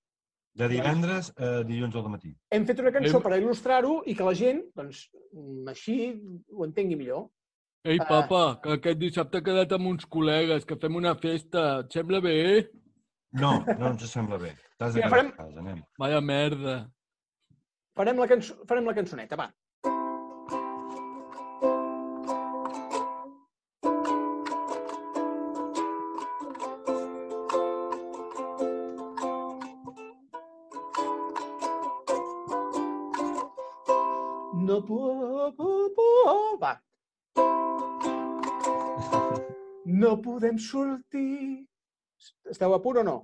[0.54, 2.34] De divendres a dilluns al matí.
[2.52, 5.96] Hem fet una cançó Em- per il·lustrar-ho i que la gent, doncs, mm, així
[6.52, 7.30] ho entengui millor.
[7.88, 8.06] Ei, Ah.
[8.06, 11.80] papa, que aquest dissabte he quedat amb uns col·legues, que fem una festa.
[11.86, 12.68] Et sembla bé?
[13.40, 14.52] No, no ens sembla bé.
[14.78, 15.80] T'has de quedar farem- a casa, anem.
[15.98, 16.76] Vaya merda.
[18.02, 19.52] Farem la, cançó, farem la cançoneta, va.
[34.70, 34.80] No.
[36.64, 36.72] Va.
[39.86, 41.68] No podem sortir...
[42.50, 43.16] Esteu a punt o no?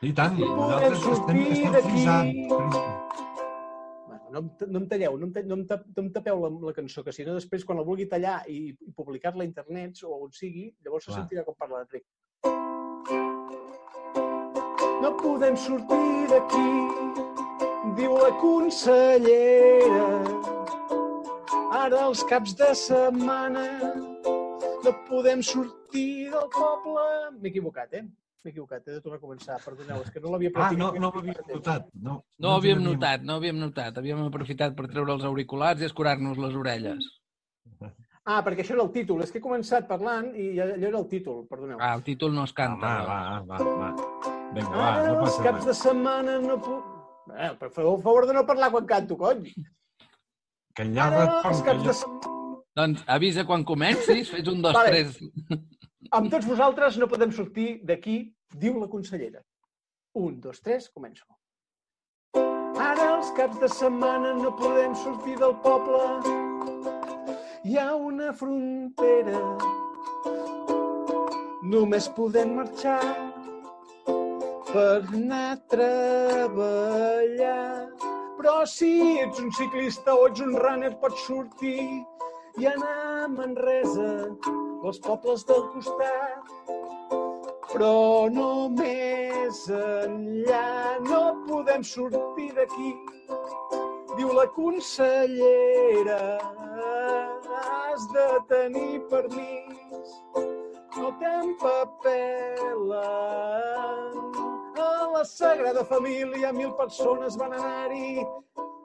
[0.00, 2.89] I tant, podem nosaltres estem, sortir d'aquí.
[4.32, 7.02] No, no em talleu, no em, no em, ta- no em tapeu la, la cançó,
[7.04, 10.32] que si no després quan la vulgui tallar i, i publicar-la a internet o on
[10.36, 11.22] sigui, llavors se Clar.
[11.22, 12.06] sentirà com parla l'Enric.
[15.00, 16.70] No podem sortir d'aquí,
[17.96, 20.08] diu la consellera.
[21.80, 23.64] Ara els caps de setmana
[24.84, 27.04] no podem sortir del poble.
[27.40, 28.04] M'he equivocat, eh?
[28.42, 31.08] M'he equivocat, he de tornar a començar, perdoneu, és que no l'havia Ah, no, no
[31.10, 31.88] ho havíem notat.
[31.92, 33.98] No, No ho ens havíem notat, no ho havíem notat.
[34.00, 37.04] Havíem aprofitat per treure els auriculars i escurar-nos les orelles.
[38.24, 39.20] Ah, perquè això era el títol.
[39.26, 41.76] És que he començat parlant i ja- allò era el títol, perdoneu.
[41.80, 42.94] Ah, el títol no es Va, canta.
[43.10, 43.90] va, va, va.
[44.54, 45.82] Vinga, va, Ara no els passa caps de res.
[45.84, 46.84] setmana no puc...
[47.36, 49.52] Eh, per favor, favor de no parlar quan canto, cony.
[50.74, 52.36] Que ja Ara els caps de setmana...
[52.80, 54.90] Doncs avisa quan comencis, fes un, dos, Vale.
[54.90, 55.20] tres...
[56.08, 59.42] Amb tots vosaltres no podem sortir d'aquí, diu la consellera.
[60.16, 61.26] Un, dos, tres, començo.
[62.80, 66.00] Ara els caps de setmana no podem sortir del poble.
[67.68, 69.42] Hi ha una frontera.
[71.70, 73.02] Només podem marxar
[74.72, 77.60] per anar a treballar.
[78.40, 81.84] Però si ets un ciclista o ets un runner pots sortir
[82.56, 84.08] i anar a Manresa
[84.82, 86.44] o als pobles del costat.
[87.70, 92.90] Però no més enllà no podem sortir d'aquí,
[94.16, 96.22] diu la consellera.
[97.60, 100.08] Has de tenir permís,
[100.96, 103.00] no t'empapelen.
[104.80, 108.24] A la Sagrada Família mil persones van anar-hi.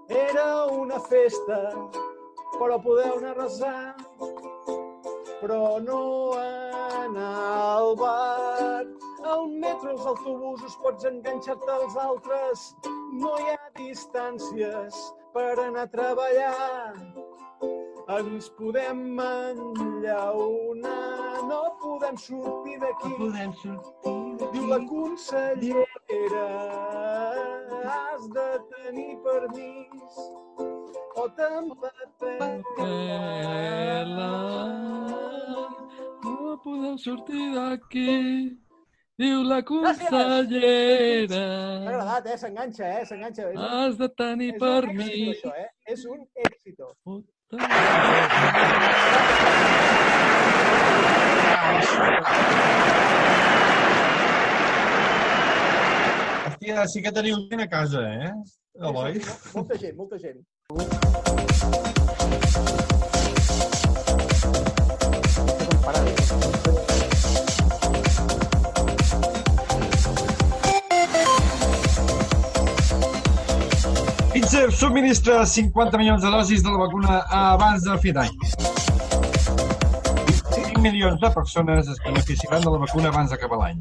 [0.10, 1.58] Era una festa
[2.60, 3.96] però podeu anar a resar,
[5.42, 6.02] però no
[6.40, 7.34] anar
[7.78, 8.86] al bar.
[9.26, 12.76] Al metro, als autobusos, pots enganxar-te als altres.
[13.22, 14.94] No hi ha distàncies
[15.34, 16.94] per anar a treballar.
[18.20, 20.94] Ens podem enllaunar,
[21.50, 23.10] no podem sortir d'aquí.
[23.10, 24.16] No podem sortir
[24.54, 26.48] Diu la consellera,
[27.92, 30.18] has de tenir permís
[31.16, 31.26] o
[36.56, 38.56] No podem sortir d'aquí.
[39.20, 41.42] Diu la consellera.
[41.84, 42.38] M'ha agradat, eh?
[42.44, 43.04] S'enganxa, eh?
[43.10, 43.50] S'enganxa.
[43.52, 45.10] És un- Has de tenir és un permís.
[45.10, 45.70] èxito, això, eh?
[45.96, 46.88] És un èxito.
[56.48, 58.32] Hòstia, sí que teniu gent a casa, eh?
[58.90, 59.20] Eloi?
[59.20, 60.46] Sí, sí, molta gent, molta gent.
[74.36, 78.34] Pfizer subministra 50 milions de dosis de la vacuna abans de fi d'any.
[80.52, 83.80] 5 milions de persones es beneficiaran de la vacuna abans d'acabar l'any.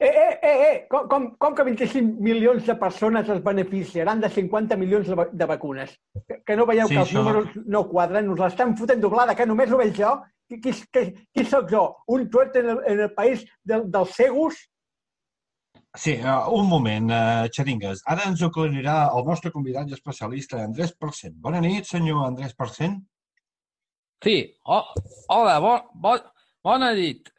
[0.00, 4.28] Eh, eh, eh, eh, com, com, com que 25 milions de persones es beneficiaran de
[4.28, 5.94] 50 milions de, de vacunes?
[6.26, 8.28] Que, que no veieu Sí, que els això- números no quadren?
[8.34, 10.16] Us l'estan fotent doblada, que només ho veig jo?
[10.50, 11.92] Qui, qui, qui, qui sóc jo?
[12.10, 14.66] Un tuet en el, en el país del, dels cegos?
[15.96, 18.02] Sí, uh, un moment, uh, xeringues.
[18.12, 21.38] Ara ens aclarirà el nostre convidat i especialista, Andrés Percent.
[21.46, 22.98] Bona nit, senyor Andrés Percent.
[24.24, 24.36] Sí,
[24.76, 24.84] oh,
[25.32, 25.72] hola, bo,
[26.04, 26.14] bo,
[26.68, 27.32] bona nit.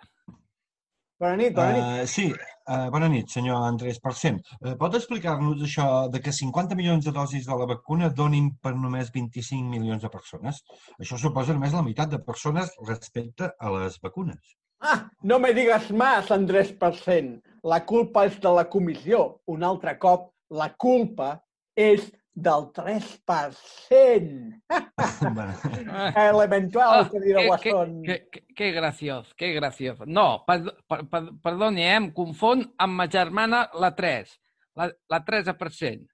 [1.22, 1.86] Bona nit, bona nit.
[1.86, 4.42] Uh, sí, uh, bona nit, senyor Andrés Percent.
[4.58, 8.74] Uh, pot explicar-nos això de que 50 milions de dosis de la vacuna donin per
[8.74, 10.64] només 25 milions de persones?
[10.98, 14.58] Això suposa només la meitat de persones respecte a les vacunes.
[14.80, 17.42] Ah, no me digas más, Andrés Percent.
[17.64, 19.42] La culpa és de la comissió.
[19.50, 21.44] Un altre cop, la culpa
[21.76, 22.06] és
[22.38, 24.62] del 3%.
[26.16, 28.04] Elemental, que dirà qué, Guasón.
[28.04, 29.98] qué, qué, qué graciós, qué graciós.
[30.06, 34.38] No, perd, per, per, perdoni, eh, em confon amb ma germana, la 3,
[34.78, 36.06] la, la 13%.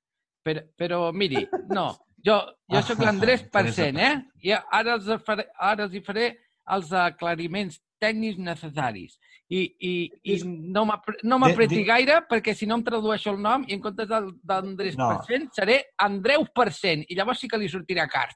[0.43, 1.89] Però, però miri, no,
[2.23, 2.39] jo,
[2.71, 4.15] jo sóc l'Andrés Percent, eh?
[4.47, 6.29] I ara els, faré, ara els hi faré
[6.71, 9.15] els aclariments tècnics necessaris.
[9.53, 9.91] I, i,
[10.33, 10.37] i
[10.73, 13.81] no m'apre- no m'apreti di- gaire, perquè si no em tradueixo el nom i en
[13.83, 15.09] comptes d'Andrés No.
[15.17, 18.29] Percent seré Andreu Percent, i llavors sí que li sortirà car.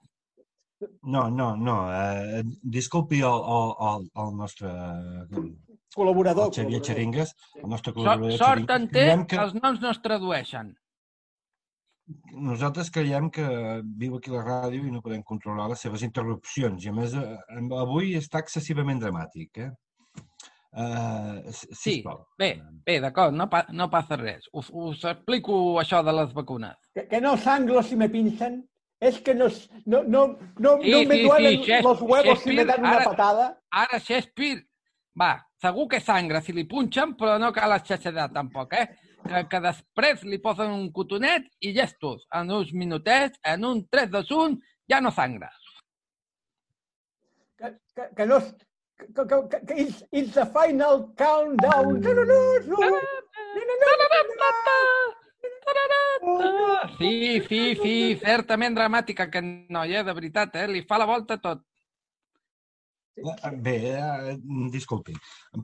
[1.09, 1.77] No, no, no.
[1.89, 4.69] Uh, disculpi el, el, el, el nostre
[5.95, 6.51] Col·laborador.
[6.51, 6.83] el Xavier col·laborador.
[6.85, 7.31] Xeringues,
[7.63, 8.75] el nostre Sort, col·laborador sort Xeringues.
[8.75, 10.69] en té que els noms no es tradueixen.
[12.31, 13.43] Nosaltres creiem que
[13.99, 16.85] viu aquí la ràdio i no podem controlar les seves interrupcions.
[16.85, 17.35] I a més, eh,
[17.81, 19.71] avui està excessivament dramàtic, eh?
[20.77, 21.41] Uh,
[21.73, 22.03] Sí,
[22.37, 24.45] bé, bé, d'acord, no, pa, no passa res.
[24.53, 26.75] Us, us explico això de les vacunes.
[26.93, 28.61] Que, que no sangro si me pinchan.
[28.99, 29.47] Es que no,
[29.85, 30.21] no, no,
[30.57, 33.49] no, Sí, no me sí, duelen sí, los huevos si me dan una ara- patada.
[33.71, 34.63] Ara, Shakespeare,
[35.19, 38.87] va, segur que sangra si li punxen, però no cal exagerar tampoc, eh?
[39.27, 42.25] Que, que després li posen un cotonet i llestos.
[42.33, 44.57] En uns minutets, en un 3 de 1,
[44.91, 45.51] ja no sangra.
[47.57, 48.41] Que, que, que no...
[48.97, 52.01] Que, que, que, que it's, it's the final countdown.
[52.01, 52.39] No, no, no, no.
[52.65, 54.17] No, no, no,
[56.97, 60.67] Sí, sí, sí, certament dramàtica, que noia, de veritat, eh?
[60.71, 61.61] Li fa la volta tot.
[63.17, 64.37] Eh, Bé, eh,
[64.71, 65.13] disculpi.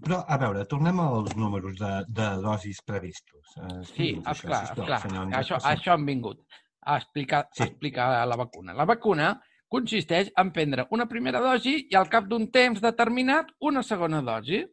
[0.02, 3.56] Però, a veure, tornem als números de, de dosis previstos.
[3.58, 5.02] Eh, Sí, expliqui'ns això, esclar, sisplau, esclar.
[5.06, 6.40] senyor Això, això hem vingut
[6.82, 7.64] a explicar, sí.
[7.64, 8.74] a explicar la vacuna.
[8.74, 9.34] La vacuna
[9.70, 14.64] consisteix en prendre una primera dosi i al cap d'un temps determinat una segona dosi.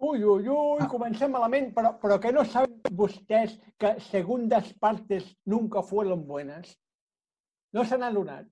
[0.00, 5.82] Uy, uy, uy, comencem malament, però, però que no saben vostès que segundas partes nunca
[5.82, 6.70] fueron buenas?
[7.72, 8.46] No se n'han adonat.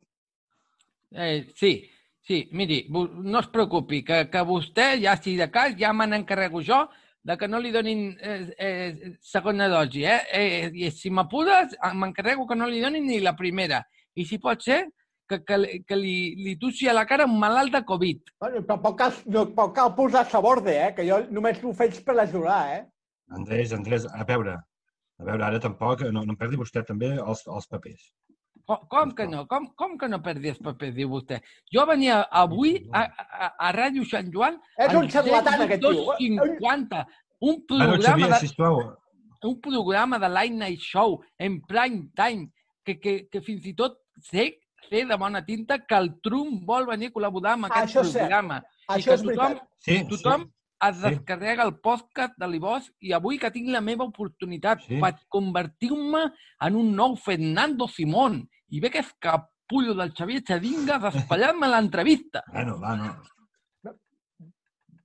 [1.16, 1.88] Eh, sí,
[2.28, 6.60] sí, miri, no es preocupi, que, que vostè, ja si de cas, ja me n'encarrego
[6.64, 6.83] jo
[7.24, 10.20] de que no li donin eh, eh, segona dosi, eh?
[10.33, 13.81] eh I si m'apures, eh, m'encarrego que no li donin ni la primera.
[14.14, 14.85] I si pot ser,
[15.29, 16.14] que, que, li- que li,
[16.44, 18.33] li tussi a la cara un malalt de Covid.
[18.44, 20.94] Bueno, tampoc cal, no, tampoc cal posar-se a borde, eh?
[20.96, 22.60] que jo només ho faig per ajudar.
[22.76, 22.83] Eh?
[23.40, 24.56] Andrés, Andrés, a veure,
[25.18, 28.08] a veure, ara tampoc, no, no em perdi vostè també els, els papers.
[28.69, 29.46] Com, com que no?
[29.48, 31.38] Com, com que no perdi els papers, diu vostè?
[31.73, 34.58] Jo venia avui a, a, a Ràdio Sant Joan...
[34.77, 36.12] És un xarlatan, aquest tio.
[36.19, 37.00] 0250,
[37.40, 38.40] un Bueno, programa Xavier, de...
[38.42, 38.81] sisplau,
[39.48, 42.50] un programa de Late Night Show en prime time
[42.85, 43.96] que, que, que fins i tot
[44.29, 44.50] sé,
[44.90, 48.27] sé de bona tinta que el Trump vol venir a col·laborar amb aquest Això cert.
[48.27, 48.60] programa.
[48.88, 49.58] I Això que és tothom.
[49.87, 50.52] Sí, tothom sí.
[50.90, 51.02] es sí.
[51.08, 55.00] descarrega el podcast de l'Ibos i avui que tinc la meva oportunitat Sí.
[55.00, 56.27] per convertir-me
[56.69, 62.42] en un nou Fernando Simón i ve que és capullo del Xavier Xadinga despallant-me l'entrevista.
[62.52, 63.14] Bueno, va, no.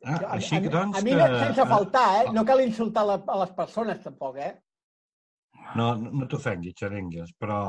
[0.03, 0.97] Ah, així a, doncs...
[0.99, 2.31] a mi, que- sense faltar, eh?
[2.35, 4.53] No cal insultar la, a les persones, tampoc, eh?
[5.79, 7.59] No, no no t'ofenguis, xarengues, però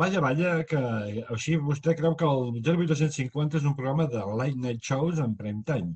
[0.00, 0.80] vaja, vaja, que
[1.30, 5.62] així vostè creu que el 0850 és un programa de late night shows en prime
[5.68, 5.94] time.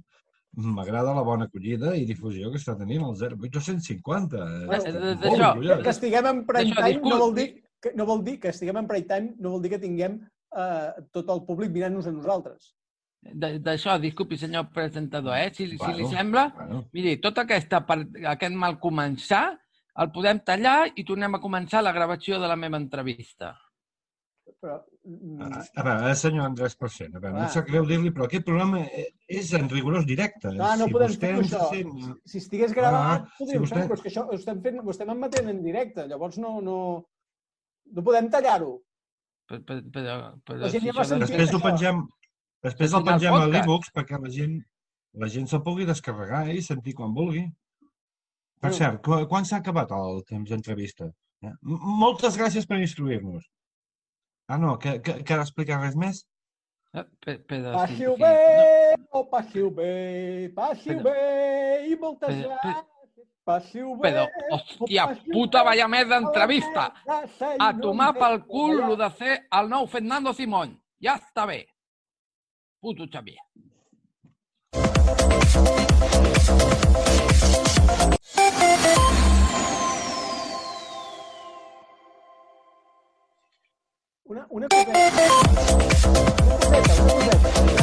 [0.58, 4.38] M'agrada la bona acollida i difusió que està tenint el 0850.
[4.38, 5.82] Bueno, Estic de- molt d'això- orgullós.
[5.82, 7.48] Que estiguem en prime time no vol, dir,
[7.80, 10.18] que, no vol dir que estiguem en prime time, no vol dir que tinguem
[10.56, 12.74] eh, tot el públic mirant-nos a nosaltres.
[13.20, 15.50] De- D'això, disculpi, senyor presentador, eh?
[15.52, 19.58] Si, si li Bueno, sembla, Bueno, miri, tot aquesta, part- aquest mal començar
[19.98, 23.56] el podem tallar i tornem a començar la gravació de la meva entrevista.
[24.62, 27.48] Però, mm, a, a veure, senyor Andrés Porcent, a veure, no Ah.
[27.48, 30.48] em sap greu dir-li, però aquest programa eh, és en rigorós directe.
[30.54, 31.68] no, no si podem fer això.
[31.70, 34.62] sent- Si estigués gravat, Ah, podríem si fer-ho, vostè- però és que això ho estem,
[34.62, 36.78] fent, ho estem emetent en directe, llavors no, no,
[37.92, 38.74] no podem tallar-ho.
[39.50, 42.02] La gent ja va això de- sentir Després ho pengem,
[42.64, 44.58] després el pengem a l'e-books perquè la gent,
[45.14, 47.46] la gent se'l pugui descarregar eh, i sentir quan vulgui.
[48.60, 51.06] Per cert, qu- quan s'ha acabat el temps d'entrevista?
[51.46, 51.52] Eh?
[51.62, 53.44] Moltes gràcies per instruir-nos.
[54.48, 56.24] Ah, no, que, que, que ha d'explicar res més?
[56.96, 57.04] Eh,
[57.72, 62.84] Passiu bé, oh, passiu bé, passiu bé, i moltes gràcies.
[63.48, 64.10] Passiu bé.
[64.10, 66.82] Però, hòstia puta, vaya més d'entrevista!
[67.64, 70.76] A tomar pel cul lo de fer el nou Fernando Simón.
[71.00, 71.62] Ja està bé.
[72.82, 73.40] Puto Xavier.
[84.28, 85.00] Una, una coseta.
[86.44, 87.78] Una coseta, una coseta.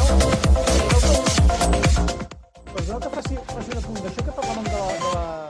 [2.76, 4.00] Perdoneu que faci, faci una.
[4.04, 5.45] D'això que parlàvem de la, de, la,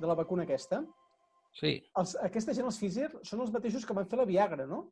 [0.00, 0.82] de la vacuna aquesta,
[1.56, 1.72] Sí.
[1.96, 4.90] els, aquesta gent, els Pfizer, són els mateixos que van fer la Viagra, no?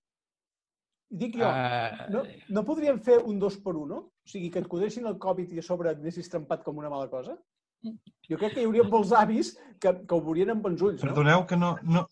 [1.13, 2.23] I dic jo, Uh, no,
[2.57, 3.99] no podríem fer un dos per uno?
[4.25, 6.89] O sigui, que et codessin el Covid i a sobre et anessis trempat com una
[6.89, 7.37] mala cosa?
[8.31, 11.11] Jo crec que hi hauria molts avis que, que ho veurien amb bons ulls, no?
[11.11, 11.75] Perdoneu que no...
[11.85, 12.07] no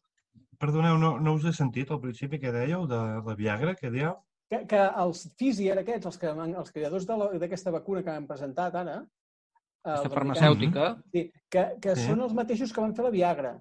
[0.62, 4.12] perdoneu, no, no us he sentit al principi que dèieu de la Viagra, que dieu?
[4.52, 6.30] que, que els Pfizer aquests, els, que,
[6.60, 9.21] els creadors d'aquesta vacuna que han presentat ara, eh,
[9.84, 10.88] aquesta els farmacèutica.
[11.12, 12.06] Sí, que, que Sí.
[12.08, 13.54] són els mateixos que van fer la Viagra.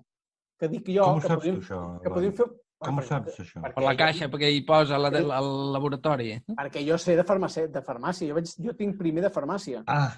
[0.60, 2.02] Que dic jo, Com ho que saps podríem, tu, això?
[2.04, 2.46] que podríem fer...
[2.82, 3.62] Com ho saps, això?
[3.62, 6.32] Per la caixa, perquè hi posa la, de, al laboratori.
[6.58, 7.68] Perquè jo sé de farmàcia.
[7.70, 8.28] De farmàcia.
[8.30, 9.84] Jo, vaig, jo tinc primer de farmàcia.
[9.88, 10.12] Ah,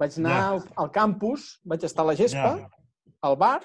[0.00, 0.44] Vaig anar Ja.
[0.54, 2.68] al, al campus, vaig estar a la gespa, Ja.
[3.28, 3.60] al bar.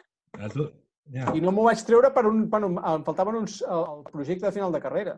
[1.14, 1.32] Ja.
[1.38, 2.50] i no m'ho vaig treure per un...
[2.50, 3.62] Bueno, em faltaven uns...
[3.62, 5.14] el, el projecte de final de carrera.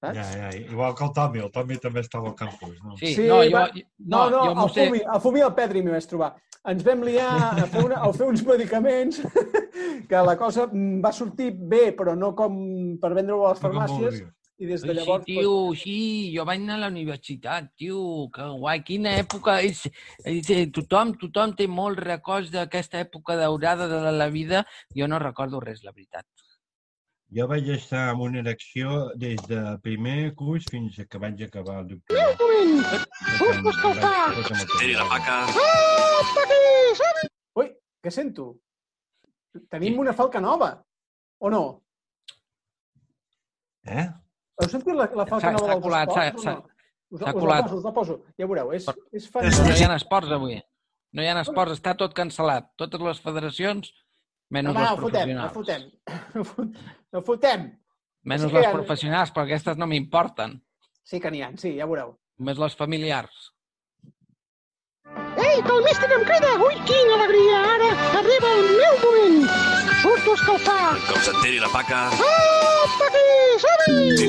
[0.00, 0.16] Saps?
[0.16, 2.96] Ja, ja, igual que el Tommy, el Tommy també estava al campus, no?
[2.96, 4.86] Sí, Sí, no, jo, va- jo- No, no, jo el sé.
[4.86, 6.30] Fumi, el Fumi i el Pedri m'hi vaig trobar.
[6.70, 7.28] Ens vam liar
[7.62, 9.20] a fer, una, a fer uns medicaments
[10.08, 12.56] que la cosa va sortir bé, però no com
[13.00, 14.22] per vendre-ho a les No farmàcies.
[14.60, 15.24] I des de llavors...
[15.24, 15.94] Sí, tio, sí,
[16.36, 19.86] jo vaig anar a la universitat, tio, que guai, quina època és,
[20.28, 25.18] és eh, tothom, tothom té molts records d'aquesta època daurada de la vida, jo no
[25.18, 26.26] recordo res, la veritat.
[27.30, 31.92] Jo vaig estar amb una erecció des de primer curs fins que vaig acabar el
[31.92, 32.40] doctorat.
[33.38, 34.32] Surt a escoltar!
[34.80, 35.36] Tiri la paca.
[37.60, 37.68] Ui,
[38.02, 38.48] què sento?
[39.70, 40.72] Tenim una falca nova,
[41.38, 41.62] o no?
[43.86, 44.08] Eh?
[44.60, 46.42] Heu sentit la, la falca nova s'ha dels colat, esports?
[46.44, 46.66] s'ha- o no?
[47.10, 47.62] Us, s'ha us colat.
[47.62, 48.18] la poso, us la poso.
[48.38, 49.86] Ja veureu, és, és No hi fantàstic.
[49.86, 50.58] ha esports avui.
[51.14, 52.68] No hi ha esports, està tot cancel·lat.
[52.78, 53.90] Totes les federacions,
[54.50, 55.52] menys no fotem, no professionals.
[55.52, 55.82] fotem.
[56.34, 56.76] No fot-
[57.12, 57.64] No fotem.
[58.24, 60.60] Menys Sí les ha- professionals, perquè aquestes no m'importen.
[61.02, 62.16] Sí que n'hi ha, sí, ja veureu.
[62.38, 63.52] Només les familiars.
[65.50, 66.50] Ei, que el míster em crida!
[66.62, 67.60] Ui, quina alegria!
[67.74, 67.88] Ara
[68.20, 69.48] arriba el meu moment!
[70.00, 70.90] Surto a escalfar!
[71.08, 72.02] Com s'enteri la paca.
[72.12, 73.24] Apa aquí,
[73.64, 74.28] som-hi!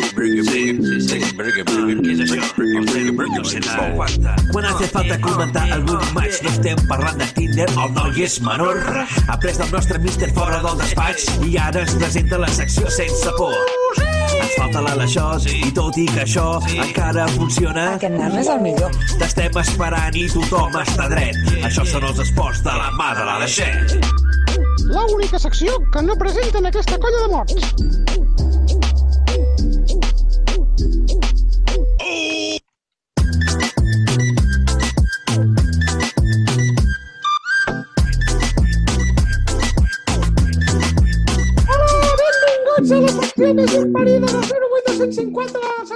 [4.51, 8.81] Quan hace falta comentar algun match, no estem parlant de Tinder, el noi és menor.
[9.27, 13.37] Ha pres del nostre míster fora del despatx i ara ens presenta la secció sense
[13.37, 14.10] por.
[14.51, 16.43] Ens falta l'Aleixós i tot i que això
[16.73, 17.85] encara funciona...
[17.95, 18.97] Aquest nan és el millor.
[19.21, 21.39] T'estem esperant i tothom està dret.
[21.63, 23.95] Això són els esports de la mà de l'Aleixet.
[24.91, 27.71] L'única secció que no presenten aquesta colla de morts.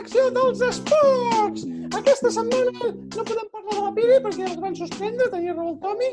[0.05, 1.65] Secció dels esports.
[1.97, 5.79] Aquesta setmana no podem parlar de la Piri perquè els van suspendre, tenia raó el
[5.81, 6.09] Tomi.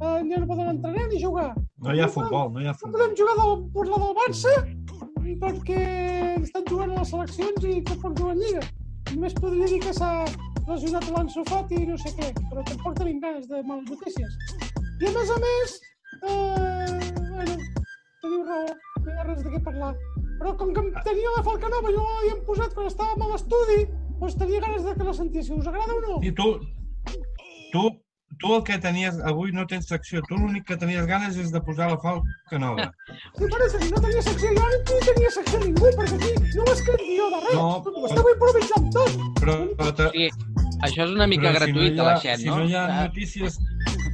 [0.00, 1.54] Uh, ja no poden entrenar ni jugar.
[1.80, 3.00] No hi ha futbol, no hi ha No futbol.
[3.00, 4.54] podem jugar del, parlar del Barça
[5.40, 5.80] perquè
[6.42, 8.62] estan jugant a les seleccions i tampoc juguen Lliga.
[9.14, 10.12] Només podria dir que s'ha
[10.68, 14.40] lesionat l'Anso Fati i no sé què, però tampoc tenim ganes de males notícies.
[15.00, 15.76] I a més a més,
[16.28, 17.60] eh, bueno,
[18.24, 18.66] teniu raó,
[19.04, 19.94] no hi ha res de què parlar.
[20.40, 23.32] Però com que em tenia la falca nova i no l'havíem posat quan estàvem a
[23.34, 23.80] l'estudi,
[24.20, 25.58] doncs tenia ganes de que la sentíssiu.
[25.60, 26.20] Us agrada o no?
[26.24, 26.46] I tu,
[27.74, 27.82] tu,
[28.40, 31.60] tu el que tenies, avui no tens secció, tu l'únic que tenies ganes és de
[31.66, 32.88] posar la falca nova.
[33.36, 36.64] Sí, per això, si no tenia secció jo, ni tenia secció ningú, perquè aquí no
[36.64, 37.60] ho escric jo de res.
[37.60, 37.68] No,
[38.00, 39.20] ho esteu improvisant tot.
[39.42, 40.28] Però, però te, Sí,
[40.88, 42.56] això és una mica però gratuït si a no la hi ha, xet, si no?
[42.62, 43.60] no hi ha notícies...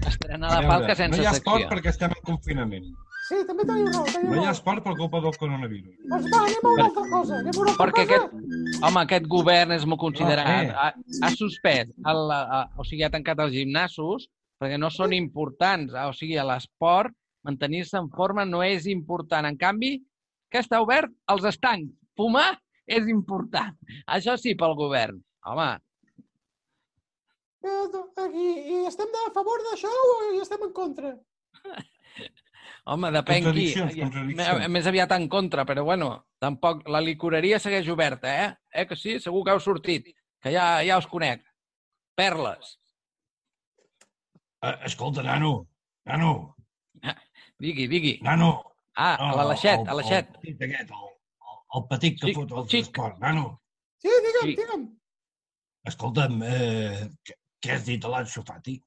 [0.06, 1.70] Estrenar la A falca sense no hi ha esport secció.
[1.70, 2.84] perquè estem en confinament.
[3.26, 4.52] Sí, també teniu raó, teniu No hi ha raó.
[4.54, 5.94] esport per culpa del coronavirus.
[6.12, 7.38] Doncs va, anem a una altra cosa.
[7.40, 8.18] Anem a una altra Perquè cosa.
[8.26, 10.46] aquest, home, aquest govern és molt considerat.
[10.46, 10.74] Ah, eh.
[10.76, 14.28] Ha, ha suspès, el, a, o sigui, ha tancat els gimnasos
[14.60, 15.92] perquè no són importants.
[16.06, 17.12] O sigui, a l'esport,
[17.46, 19.46] mantenir-se en forma no és important.
[19.50, 19.96] En canvi,
[20.50, 21.10] que està obert?
[21.34, 21.90] Els estancs.
[22.16, 22.52] Fumar
[22.86, 23.74] és important.
[24.06, 25.18] Això sí, pel govern.
[25.46, 25.72] Home,
[27.66, 31.08] Eh, Aquí, I estem de favor d'això o hi estem en contra?
[32.86, 33.66] home, depèn qui.
[34.72, 36.10] Més, aviat en contra, però bueno,
[36.42, 36.84] tampoc...
[36.92, 38.50] La licoreria segueix oberta, eh?
[38.72, 39.18] Eh que sí?
[39.22, 40.12] Segur que heu sortit,
[40.42, 41.42] que ja, ja us conec.
[42.16, 42.76] Perles.
[44.64, 45.66] Eh, escolta, nano,
[46.08, 46.54] nano,
[47.60, 48.18] Digui, digui.
[48.22, 48.50] nano.
[48.96, 50.28] Ah, a l'Aleixet, a l'Aleixet.
[50.32, 51.06] El petit aquest, el,
[51.52, 52.90] el, el petit que Xic, fot el xic.
[52.90, 53.44] transport, nano.
[54.00, 54.56] Sí, digue'm, Sí.
[54.60, 54.86] digue'm.
[55.90, 58.80] Escolta'm, eh, què, què has dit a Fati?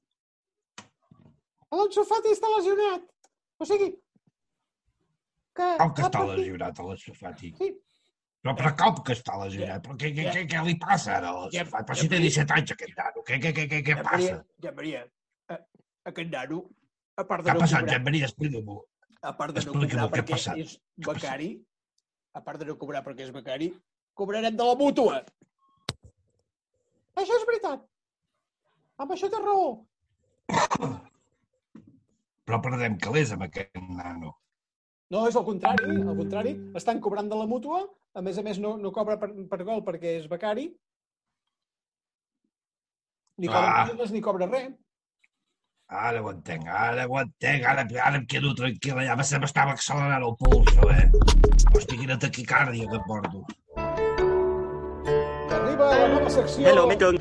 [1.70, 3.06] Alonso Fati està lesionat.
[3.60, 3.90] O sigui,
[5.56, 5.68] que...
[5.80, 7.50] Com que ha està lesionat a Fati?
[7.58, 7.70] Sí.
[8.40, 9.82] Però, però com que està lesionat?
[9.84, 11.84] Però què, què, què, què li passa ara a Ja- Fati?
[11.90, 14.04] Però ja si té Maria- 17 anys aquest nano, què, què, què, què, què Ja,
[14.06, 14.38] passa?
[14.38, 15.02] Maria, ja, Maria,
[15.52, 15.58] eh,
[16.12, 16.62] aquest nano,
[17.20, 18.30] a part Què de ha no passat, cobrar, Josep Maria?
[18.30, 18.78] Explica-m'ho.
[19.20, 20.78] a part de no cobrar què ha perquè és
[21.10, 21.50] becari,
[22.32, 23.68] a part de no cobrar perquè és becari,
[24.16, 25.20] cobrarem de la mútua.
[27.20, 27.84] Això és veritat.
[28.96, 29.68] Amb això té raó.
[32.50, 34.32] Però perdem calés amb aquest nano.
[35.14, 36.56] No, és el contrari, al contrari.
[36.80, 37.84] Estan cobrant de la mútua,
[38.18, 40.64] a més a més no, no cobra per, per gol perquè és becari,
[43.38, 43.86] ni cobra Ah.
[43.86, 44.08] ah.
[44.10, 44.72] ni cobra res.
[46.00, 50.36] Ara ho entenc, ara ho entenc, ara, ara em quedo tranquil, ja m'estava accelerant el
[50.42, 51.06] puls, eh?
[51.70, 53.46] Hòstia, quina taquicàrdia que porto.
[55.70, 57.16] Arriba la nova secció Hello, 0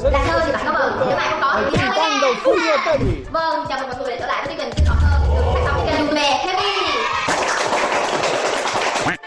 [0.00, 0.92] Dạ thưa, chị Bảo Cảm ơn.
[1.08, 3.14] Như vậy không el còn gì nữa pintant del Fulvio Pedri.
[3.32, 5.42] Vâng, chào mừng mọi người đã trở lại với chương trình Sinh hoạt hơn được
[5.54, 6.72] phát sóng trên kênh YouTube Happy.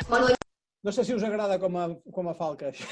[0.09, 0.35] Mọi người
[0.83, 2.85] No sé si us agrada com a, com a falca, això.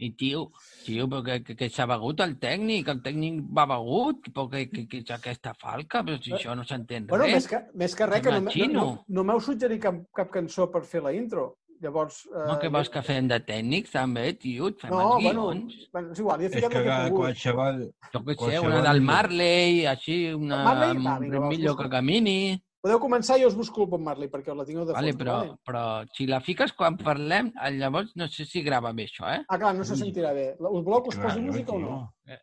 [0.00, 0.50] I tio,
[0.86, 4.66] tio, però que, que, que s'ha begut el tècnic, el tècnic va begut, però que,
[4.72, 7.48] que, que és aquesta falca, però si això no s'entén Bueno, més res.
[7.48, 10.82] que, més que res, que no, no, no, no m'heu suggerit cap, cap cançó per
[10.84, 11.56] fer la intro.
[11.80, 12.26] Llavors...
[12.28, 14.68] Eh, No, que vols que fem de tècnics, també, tio?
[14.68, 15.76] Et fem No, els bueno, guions.
[15.92, 17.78] bueno, és igual, ja És fiquem que que qualsevol...
[18.12, 19.00] Jo què sé, una del.
[19.06, 20.98] Marley, així, una Marley?
[21.06, 22.40] Va, vinga, millor que camini.
[22.80, 25.18] Podeu començar i jo us busco el Bob Marley, perquè la tingueu de Vale, fons.
[25.20, 25.56] però, vale?
[25.68, 25.82] però
[26.16, 29.42] si la fiques quan parlem, eh, llavors no sé si grava bé això, eh?
[29.52, 30.46] Ah, clar, no se sentirà bé.
[30.56, 31.98] Us voleu que us posi música o no?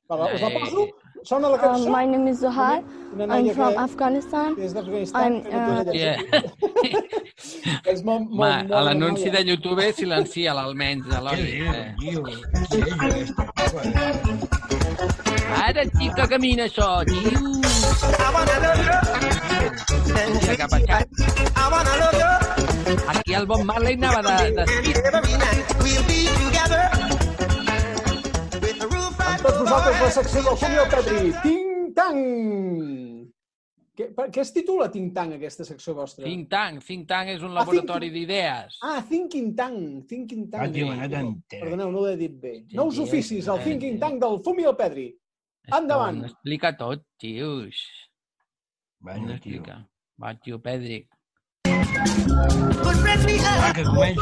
[0.09, 0.83] Vale, us la Eh, poso?
[1.30, 2.82] Um, my name is Zohar.
[3.19, 4.55] I'm from Afghanistan.
[5.13, 6.15] I'm, uh, lletja.
[7.91, 11.67] És molt, Home, molt, a l'anunci de YouTube silencia-la almenys, de l'Oli.
[11.67, 11.95] Eh.
[15.65, 17.39] Ara sí que camina això, tio!
[20.32, 20.97] Mira cap allà.
[23.15, 24.63] Aquí el Bob Marley anava de, de
[29.38, 31.29] Amb tots vosaltres la secció del Julio Petri.
[31.43, 32.21] Ting Tang!
[33.97, 36.23] Què, per, què es titula Ting Tang, aquesta secció vostra?
[36.25, 36.81] Think Tank.
[36.85, 38.77] Think Tank és un Ah, laboratori d'idees.
[38.81, 39.77] Ah, Thinking Tang.
[40.09, 40.61] Thinking Tang.
[40.65, 40.95] Ah, tio, no.
[41.53, 42.53] Perdoneu, no ho he dit bé.
[42.65, 43.99] Sí, Nous oficis, el Thinking.
[44.01, 45.07] Tank del Fumi al Pedri.
[45.69, 46.23] Endavant.
[46.23, 47.75] Ho explica tot, tios.
[48.99, 49.35] Bueno, tio.
[49.61, 49.75] explica.
[50.17, 51.05] Va, tio Pedric.
[51.67, 51.73] Va,
[53.77, 54.21] que començo.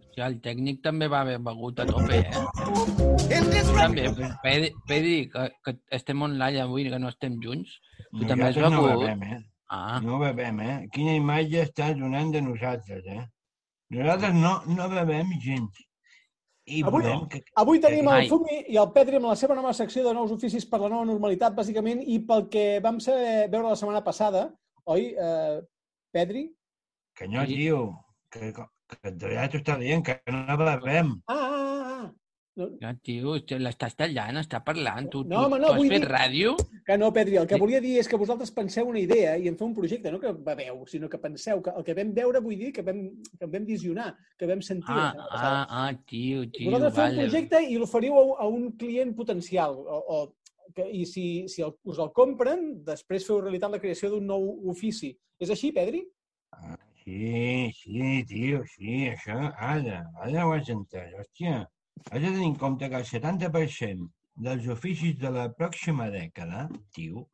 [0.14, 0.20] Sí.
[0.22, 2.44] El tècnic també va haver begut a tope, eh?
[3.74, 4.04] També,
[4.44, 7.72] Pedri, Pedri que, que estem online avui, que no estem junts.
[8.12, 9.02] Tu també has Nosaltres no begut.
[9.08, 9.40] bevem, eh?
[9.74, 10.76] Ah, No bevem, eh?
[10.94, 13.24] Quina imatge estàs donant de nosaltres, eh?
[13.96, 15.82] Nosaltres no, no bevem gens.
[16.66, 17.42] I Avui- que...
[17.60, 18.28] Avui tenim el.
[18.30, 21.04] Fumi i el Pedri amb la seva nova secció de nous oficis per la nova
[21.10, 24.46] normalitat, bàsicament, i pel que vam saber, veure la setmana passada,
[24.86, 25.58] oi, eh,
[26.14, 26.46] Pedri?
[27.18, 27.82] Que no, tio.
[28.30, 28.52] Que,
[28.88, 31.14] Que en realitat t'ho està dient, que no bevem.
[31.26, 32.12] Ah, ah, ah, ah.
[32.56, 35.08] No, Ja, tio, l'estàs tallant, està parlant.
[35.10, 36.52] Tu, No, home, no, tu has fet dir- ràdio?
[36.86, 37.60] que no, Pedri, el que Sí.
[37.60, 40.30] volia dir és que vosaltres penseu una idea i en feu un projecte, no que
[40.32, 43.10] beveu, sinó que penseu que el que vam veure vull dir que vam,
[43.40, 44.86] que vam visionar, que vam sentir.
[44.94, 45.62] Ah, passada.
[45.62, 47.22] ah, ah, tio, tio, Vosaltres feu un vale.
[47.28, 49.72] projecte i l'oferiu a, a un client potencial.
[49.74, 50.34] O, o,
[50.72, 54.60] que, I si, si el, us el compren, després feu realitat la creació d'un nou
[54.70, 55.18] ofici.
[55.40, 56.06] És així, Pedri?
[57.04, 61.58] Sí, sí, tio, sí, això, ara, ara ho has entès, hòstia.
[62.10, 64.08] Has de tenir en compte que el 70%
[64.46, 66.64] dels oficis de la pròxima dècada,
[66.96, 67.26] tio,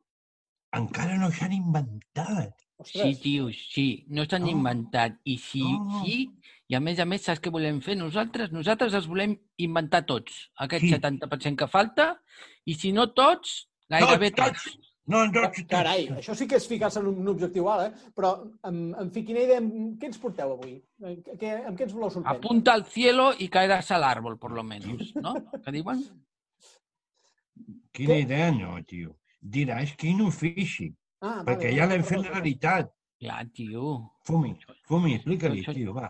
[0.75, 2.51] encara no s'han inventat.
[2.83, 4.51] Sí, tio, sí, no s'han No.
[4.57, 5.17] inventat.
[5.23, 6.03] I sí, No.
[6.03, 6.29] sí,
[6.67, 8.51] i a més a més, saps què volem fer nosaltres?
[8.51, 10.91] Nosaltres els volem inventar tots, aquest Sí.
[10.97, 12.19] 70% que falta,
[12.65, 14.90] i si no tots, gairebé Tots, tots.
[15.09, 15.63] No, tots.
[15.67, 18.11] Carai, això sí que és ficar-se en un, objectiu alt, eh?
[18.15, 18.35] Però,
[18.69, 20.75] en, en fi, quina idea, amb- què ens porteu avui?
[21.03, 22.37] Eh, Què, amb què ens voleu sorprendre?
[22.37, 25.33] Apunta al cielo y caerás al árbol, por lo menos, ¿no?
[25.65, 26.03] ¿Qué diuen?
[27.91, 29.17] Quina idea, no, tio.
[29.41, 30.91] Diràs quin ofici,
[31.21, 32.93] Ah, perquè vale, ja l'hem fet realitat.
[33.21, 33.91] Clar, tio.
[34.25, 34.55] Fumi,
[34.89, 36.07] Fumi, explica-li, tio, va.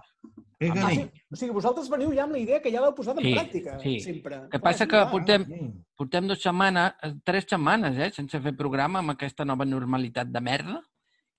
[0.62, 0.96] Ah, Explica-li.
[0.96, 1.24] sí?
[1.32, 3.80] O sigui, vosaltres veniu ja amb la idea que ja l'heu posat en Sí, pràctica,
[3.82, 4.00] sí.
[4.00, 4.36] sempre.
[4.44, 5.72] El que passa que Ah, portem, sí.
[5.98, 10.42] portem dues setmanes, eh, tres setmanes, eh, sense fer programa amb aquesta nova normalitat de
[10.42, 10.82] merda,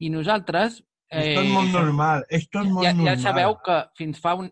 [0.01, 0.83] i nosaltres...
[1.13, 3.19] És tot molt normal, és tot molt ja, ja normal.
[3.21, 4.51] sabeu que fins fa un,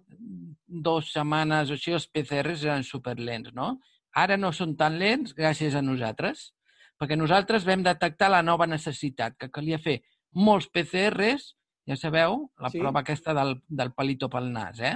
[0.68, 3.80] dues setmanes o així els PCRs eren superlents, no?
[4.14, 6.52] Ara no són tan lents gràcies a nosaltres,
[7.00, 10.02] perquè nosaltres vam detectar la nova necessitat, que calia fer
[10.34, 11.56] molts PCRs,
[11.90, 12.78] ja sabeu, la Sí.
[12.78, 14.94] prova aquesta del, del palito pel nas, eh?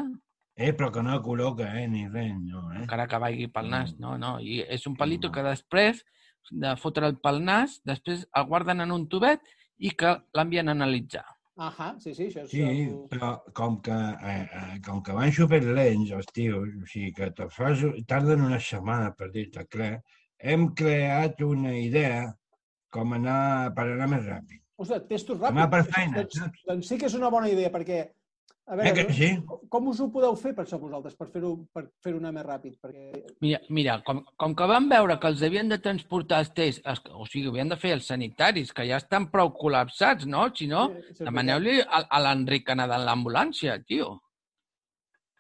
[0.57, 2.85] Eh, però que no col·loca, eh, ni res, no, eh?
[2.85, 4.37] encara que vagi pel nas, no, no.
[4.39, 6.05] I és un palito que després
[6.53, 9.41] de fotre'l pel nas, després el guarden en un tubet
[9.79, 11.25] i que l'envien a analitzar.
[11.57, 12.51] Ahà, sí, sí, això és...
[12.51, 17.13] Sí, el- però com que, eh, eh, com que van superlents els tios, o sigui
[17.15, 20.01] que te fas, tarden una setmana per dir-te clar,
[20.39, 22.25] hem creat una idea
[22.91, 24.61] com anar per anar més ràpid.
[24.77, 25.71] Ostres, testos ràpids.
[25.71, 28.05] per feina, Doncs, doncs sí que és una bona idea, perquè...
[28.67, 29.27] A Eh que sí?
[29.69, 32.79] com us ho podeu fer per això vosaltres, per fer-ho per fer anar més ràpid?
[32.81, 33.21] Perquè...
[33.45, 37.03] Mira, mira com, com que van veure que els havien de transportar els tests, els,
[37.13, 40.49] o sigui, havien de fer els sanitaris, que ja estan prou col·lapsats, no?
[40.57, 44.15] Si no, Sí, demaneu-li a, a l'Enric que anar en l'ambulància, tio.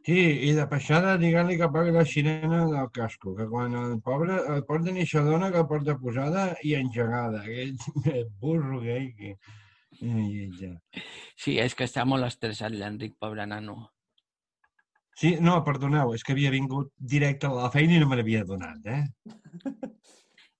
[0.05, 4.36] Sí, i de passada diguant-li que pagui la sirena del casco, que quan el pobre
[4.52, 7.40] el porten i s'adona que el porta posada i engegada.
[7.40, 7.72] Aquell
[8.42, 9.32] burro que...
[10.05, 10.74] Ai, ja.
[11.40, 13.78] Sí, és que està molt estressat l'Enric, pobre nano.
[15.16, 18.44] Sí, no, perdoneu, és que havia vingut directe a la feina i no me n'havia
[18.44, 19.05] donat, eh?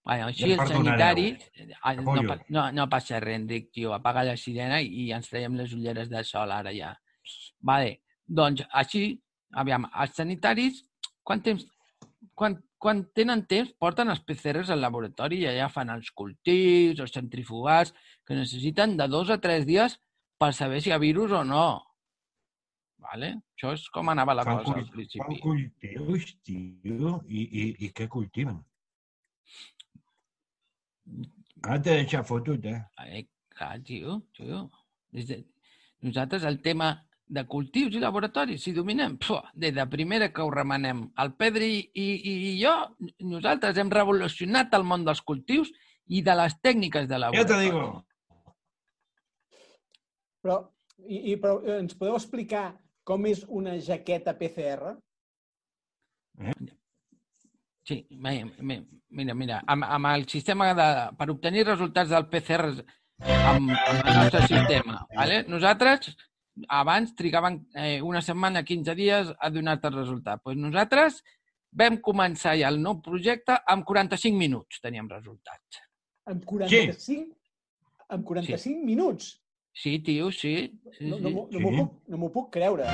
[0.05, 1.45] Bueno, així Ja els sanitaris...
[1.81, 2.15] Ah, No,
[2.53, 3.95] no, no passa res, Enric, tio.
[3.97, 6.91] Apaga la sirena i ens traiem les ulleres de sol ara ja.
[7.65, 8.03] Vale.
[8.29, 9.07] Doncs així,
[9.61, 10.85] aviam, els sanitaris,
[11.23, 11.67] quan temps...
[12.35, 17.13] Quan, quan tenen temps, porten els PCRs al laboratori i allà fan els cultius, els
[17.15, 17.93] centrifugats,
[18.27, 19.95] que necessiten de dos a tres dies
[20.41, 21.69] per saber si hi ha virus o no.
[23.05, 23.31] Vale?
[23.55, 25.23] Això és com anava la Fan cosa al principi.
[25.23, 28.59] Fan cultius, tio, i, i, i què cultiven?
[31.65, 32.81] Ara t'he deixat fotut, eh?
[33.05, 33.25] Eh,
[33.55, 34.67] clar, tio, tio.
[35.15, 35.43] Des de...
[36.05, 36.91] Nosaltres el tema
[37.35, 41.01] de cultius i laboratoris, si dominem, pua, des de primera que ho remenem.
[41.19, 42.75] El Pedri i, i, i jo,
[43.27, 45.73] nosaltres hem revolucionat el món dels cultius
[46.15, 47.49] i de les tècniques de Ja laboratori.
[47.49, 48.05] te digo.
[50.45, 50.59] Però,
[51.09, 52.67] i, i, però eh, ens podeu explicar
[53.05, 54.95] com és una jaqueta PCR?
[57.85, 60.87] Sí, mi- mi- mira, mira, amb, amb el sistema de,
[61.19, 65.43] per obtenir resultats del PCR amb, amb el nostre sistema, vale?
[65.49, 66.15] nosaltres
[66.69, 70.41] abans trigaven eh, una setmana, 15 dies a donar-te el resultat.
[70.43, 71.23] Pues nosaltres
[71.73, 75.81] vam començar ja el nou projecte amb 45 minuts teníem resultats.
[76.31, 77.35] Amb 45,
[78.09, 79.33] amb 45 minuts?
[79.75, 80.71] Sí, tio, sí.
[80.97, 81.23] sí, No, sí.
[81.23, 82.87] no, m'ho- no, m'ho puc, no m'ho puc creure.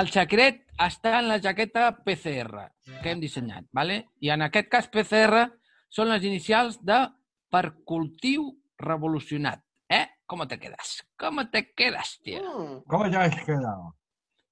[0.00, 2.68] El secret està en la jaqueta PCR
[3.02, 4.06] que hem dissenyat, ¿vale?
[4.20, 5.46] i en aquest cas PCR
[5.92, 6.98] són les inicials de
[7.50, 8.46] per cultiu
[8.78, 9.62] revolucionat.
[9.90, 10.04] Eh?
[10.26, 11.00] Com te quedes?
[11.18, 12.40] Com te quedes, tio?
[12.46, 12.76] Mm.
[12.88, 13.88] Com ja has quedat?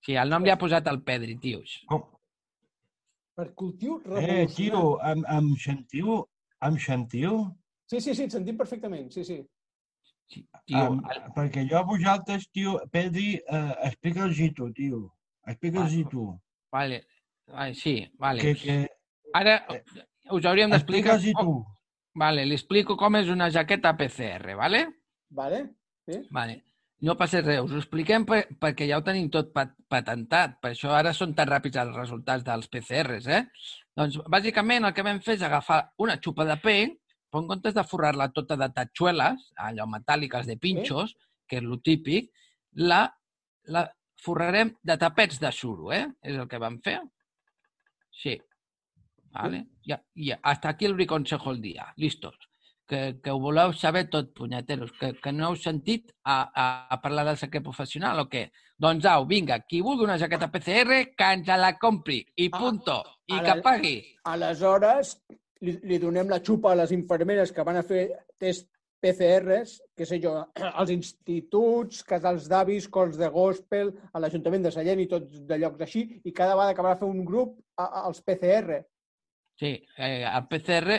[0.05, 1.79] Sí, el nom li ha posat el Pedri, tios.
[1.87, 2.03] Com?
[3.39, 4.57] Per cultiu Eh, revolucionat.
[4.57, 6.19] tio, em, em sentiu?
[6.67, 7.37] Em sentiu?
[7.87, 9.39] Sí, sí, sí, et sentim perfectament, sí, sí.
[10.29, 10.99] Tio, Em,
[11.37, 15.15] perquè jo a vosaltres, tio, Pedri, eh, explica'ls-hi tu, tio.
[15.49, 16.29] Explica'ls-hi tu.
[16.73, 17.03] Vale,
[17.49, 18.45] vale, sí, vale.
[18.45, 18.79] Que, que,
[19.39, 19.59] Ara,
[20.31, 21.17] us hauríem d'explicar...
[21.17, 21.59] Explica'ls-hi tu.
[22.19, 24.87] Vale, li explico com és una jaqueta PCR, vale?
[25.31, 25.61] Vale?
[26.09, 26.23] Sí?
[26.35, 26.63] Vale.
[27.07, 30.73] No passa res, us ho expliquem per, perquè ja ho tenim tot pat patentat, per
[30.73, 33.45] això ara són tan ràpids els resultats dels PCRs, eh?
[33.97, 36.97] Doncs, bàsicament, el que vam fer és agafar una xupa de pell,
[37.31, 41.15] però en comptes de forrar-la tota de tatxueles, allò metàl·liques de pinxos,
[41.49, 42.33] que és lo típic,
[42.83, 43.05] la,
[43.71, 43.85] la
[44.23, 46.05] forrarem de tapets de suro, eh?
[46.23, 46.99] És el que vam fer.
[48.23, 48.37] Sí.
[49.33, 49.67] Vale?
[49.87, 50.39] Ja, ja.
[50.43, 51.93] Hasta aquí el briconsejo el dia.
[51.97, 52.37] Listos.
[52.89, 54.95] Que, que ho voleu saber tot, punyeteros.
[54.97, 58.47] Que, que no heu sentit a, a, a parlar del secret professional o què?
[58.81, 62.23] Doncs au, vinga, qui vulgui una jaqueta PCR, que ens la compri.
[62.41, 63.03] I punto.
[63.29, 63.95] I a que pagui.
[64.33, 65.19] Aleshores,
[65.61, 68.07] li, li donem la xupa a les infermeres que van a fer
[68.41, 68.71] test
[69.01, 70.35] PCRs, que sé jo,
[70.81, 75.87] als instituts, casals d'avis, cols de gospel, a l'Ajuntament de Sallent i tots de llocs
[75.87, 78.83] així, i cada vegada acabarà fer un grup a, a, als PCR.
[79.59, 80.99] Sí, eh, el PCR,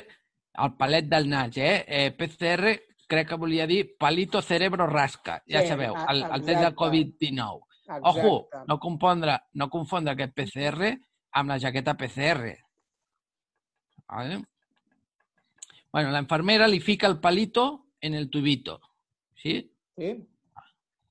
[0.59, 1.83] el palet del nas, eh?
[1.87, 2.11] eh?
[2.17, 2.75] PCR
[3.09, 6.79] crec que volia dir palito cerebro rasca, ja Sí, sabeu, el, el test del exacte.
[6.83, 7.65] Covid-19.
[7.79, 8.01] Exacte.
[8.05, 8.33] Ojo,
[8.67, 10.91] no confondre, no confondre aquest PCR
[11.39, 12.53] amb la jaqueta PCR.
[14.09, 14.43] ¿Vale?
[15.91, 18.79] Bueno, la enfermera li fica el palito en el tubito.
[19.35, 19.61] Sí?
[19.97, 20.15] Sí?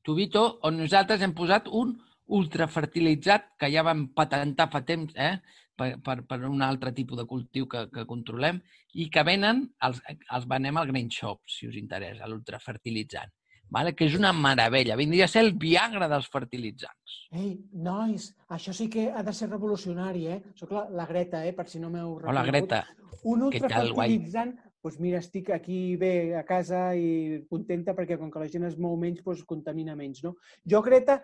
[0.03, 1.97] Tubito on nosaltres hem posat un
[2.39, 5.39] ultrafertilitzat que ja vam patentar fa temps eh?
[5.76, 8.61] per, per, per un altre tipus de cultiu que, que controlem
[8.99, 13.32] i que venen, els, els venem al Green Shop, si us interessa, l'ultrafertilitzant.
[13.70, 13.93] Vale?
[13.93, 14.97] Que és una meravella.
[14.97, 17.16] Vindria a ser el Viagra dels fertilitzants.
[17.36, 17.51] Ei,
[17.84, 20.39] nois, això sí que ha de ser revolucionari, eh?
[20.57, 21.53] Soc la, la Greta, eh?
[21.57, 22.80] Per si no m'heu Hola, Greta.
[23.28, 28.48] Un ultrafertilitzant, doncs mira, estic aquí bé a casa i contenta perquè com que la
[28.48, 30.36] gent es mou menys, doncs contamina menys, no?
[30.64, 31.20] Jo, Greta,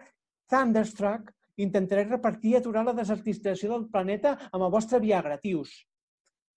[0.50, 5.84] Thunderstruck, intentaré repartir i aturar la desertització del planeta amb el vostre Viagra, tios.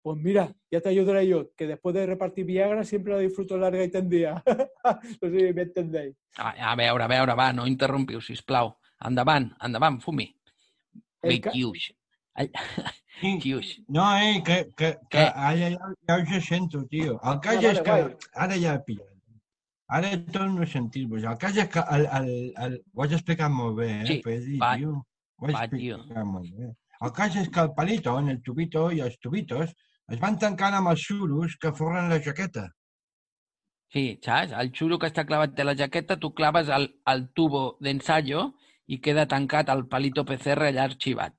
[0.05, 3.82] Pues mira, ya te ayudaré yo, que después de repartir Viagra siempre lo disfruto larga
[3.82, 4.42] y tendida.
[5.22, 6.14] no sé si me entendéis.
[6.36, 8.74] A, a veure, a veure, va, no interrompiu, sisplau.
[9.05, 10.28] Endavant, endavant, fumi.
[11.24, 11.57] Bé, ca-.
[12.35, 12.51] Ai,
[13.41, 13.78] quius.
[13.89, 15.32] No, eh, que, que, que Què?
[15.35, 17.18] ara ja, ja us sento, tio.
[17.22, 17.99] El cas Ah, és vale, que...
[18.03, 18.30] guai.
[18.47, 19.11] Ara ja he pillat.
[19.95, 21.22] Ara torno a sentir-vos.
[21.22, 22.30] El cas és que el, el,
[22.66, 24.95] el, ho has explicat molt bé, eh, Sí, Pedri, va, tio.
[25.39, 25.99] Ho has va, tio.
[26.24, 26.70] molt bé.
[27.05, 29.70] El cas és que el palito, en el tubito i els tubitos
[30.09, 32.68] es van tancant amb els suros que forren la jaqueta.
[33.93, 34.53] Sí, saps?
[34.59, 38.49] El xuro que està clavat de la jaqueta, tu claves el, el tubo d'ensayo
[38.91, 41.37] i queda tancat el palito PCR allà arxivat.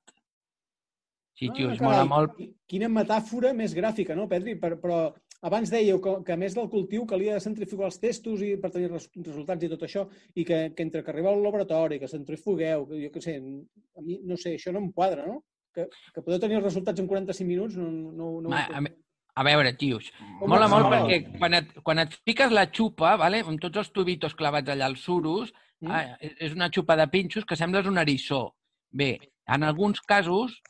[1.36, 2.34] Sí, tio, es mola carai, molt.
[2.36, 4.54] qui- Quina metàfora més gràfica, no, Pedri?
[4.58, 5.12] Per, però
[5.42, 8.88] abans dèieu que, que a més del cultiu calia centrifugar els testos i per tenir
[8.90, 12.86] res, resultats i tot això, i que, que entre que arribeu al laboratori, que centrifugueu,
[12.88, 15.42] que jo què sé, a mi, no sé, això no em quadra, no?
[15.76, 15.84] Que,
[16.14, 18.96] que podeu tenir els resultats en 45 minuts, no, no, no ho Ma- a, entenc.
[19.36, 20.10] a veure, tios,
[20.40, 21.02] Com mola molt sembla?
[21.04, 24.86] perquè quan et, quan et fiques la xupa, vale, amb tots els tubitos clavats allà
[24.88, 25.90] als suros, Mm.
[25.92, 28.54] ah, és- és una xupa de pinxos que sembles un eriçó.
[28.90, 30.62] Bé, en alguns casos,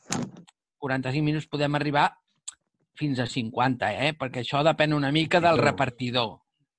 [0.87, 2.07] 45 minuts podem arribar
[2.97, 4.13] fins a 50, eh?
[4.17, 6.37] perquè això depèn una mica del repartidor.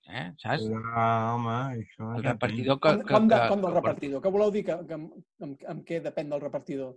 [0.09, 0.30] Eh?
[0.40, 0.64] Saps?
[0.96, 2.06] Ah, home, això...
[2.16, 3.04] El ja repartidor Com, que...
[3.04, 4.22] que, com, de, que, com del que- repartidor?
[4.24, 4.62] Què voleu dir?
[4.64, 6.94] Que, que, amb, amb, què depèn del repartidor?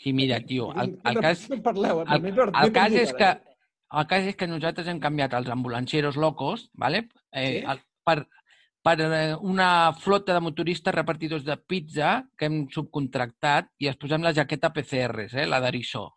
[0.00, 2.00] Sí, mira, tio, el, Quin el cas, parleu?
[2.06, 3.56] el, el cas és que ara.
[4.00, 7.08] el cas és que nosaltres hem canviat els ambulancieros locos, ¿vale?
[7.32, 7.64] Eh, Sí.
[7.74, 8.16] el, per,
[8.84, 14.22] per eh, una flota de motoristes repartidors de pizza que hem subcontractat i es posem
[14.26, 15.46] la jaqueta PCRs, eh?
[15.48, 16.10] la d'Arissó.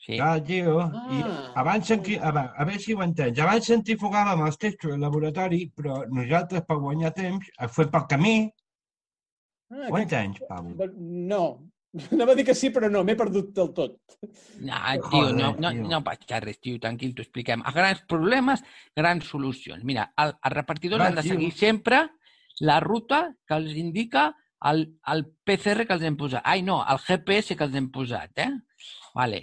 [0.00, 0.16] Sí.
[0.20, 0.78] Ah, tio.
[1.12, 1.52] I Ah.
[1.60, 2.16] abans, centri...
[2.16, 3.38] a, veure, a veure si ho entens.
[3.44, 8.36] Abans centrifugàvem els textos al laboratori, però nosaltres, per guanyar temps, ho fem pel camí.
[9.70, 10.72] Ah, Ho entens, Pau?
[10.98, 11.44] No.
[12.14, 13.96] Anava a dir que sí, però no, m'he perdut del tot.
[14.60, 14.78] No,
[15.08, 17.64] tio, no, no, no passa res, tio, tranquil, t'ho expliquem.
[17.66, 18.62] A grans problemes,
[18.96, 19.82] grans solucions.
[19.88, 21.34] Mira, el, els repartidors han de tio.
[21.34, 22.02] seguir sempre
[22.60, 24.28] la ruta que els indica
[24.70, 24.84] el,
[25.14, 26.44] el PCR que els hem posat.
[26.44, 28.50] Ai, no, el GPS que els hem posat, eh?
[29.16, 29.42] Vale.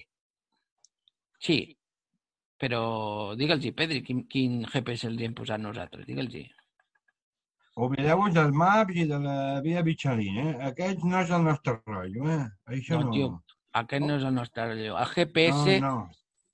[1.43, 1.59] Sí,
[2.61, 2.81] però
[3.37, 6.45] digue'ls-hi, Pedri, quin, quin GPS els hem posat nosaltres, digue'ls-hi.
[7.77, 10.53] Oblideu-vos del maps i de la via Bitxalín, eh?
[10.71, 12.45] Aquest no és el nostre rotllo, eh?
[12.73, 13.11] Això No, no.
[13.13, 13.27] tio,
[13.81, 14.95] aquest no és el nostre relleu.
[14.97, 16.09] El GPS No, no.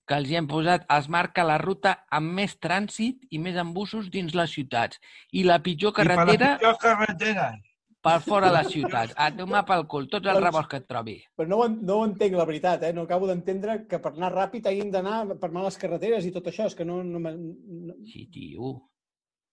[0.06, 4.10] que els hi hem posat es marca la ruta amb més trànsit i més embussos
[4.12, 5.00] dins les ciutats.
[5.32, 7.62] I la pitjor I per carretera les pitjors carreteres.
[8.04, 9.14] per fora de les ciutats.
[9.16, 11.24] A tomar pel cul, tots els Doncs- rebots que et trobi.
[11.38, 12.92] Però no, no ho entenc, la veritat, eh?
[12.92, 16.66] No acabo d'entendre que per anar ràpid hagin d'anar per males carreteres i tot això.
[16.68, 17.02] És que no...
[17.02, 18.90] no, me- no, Sí, tio.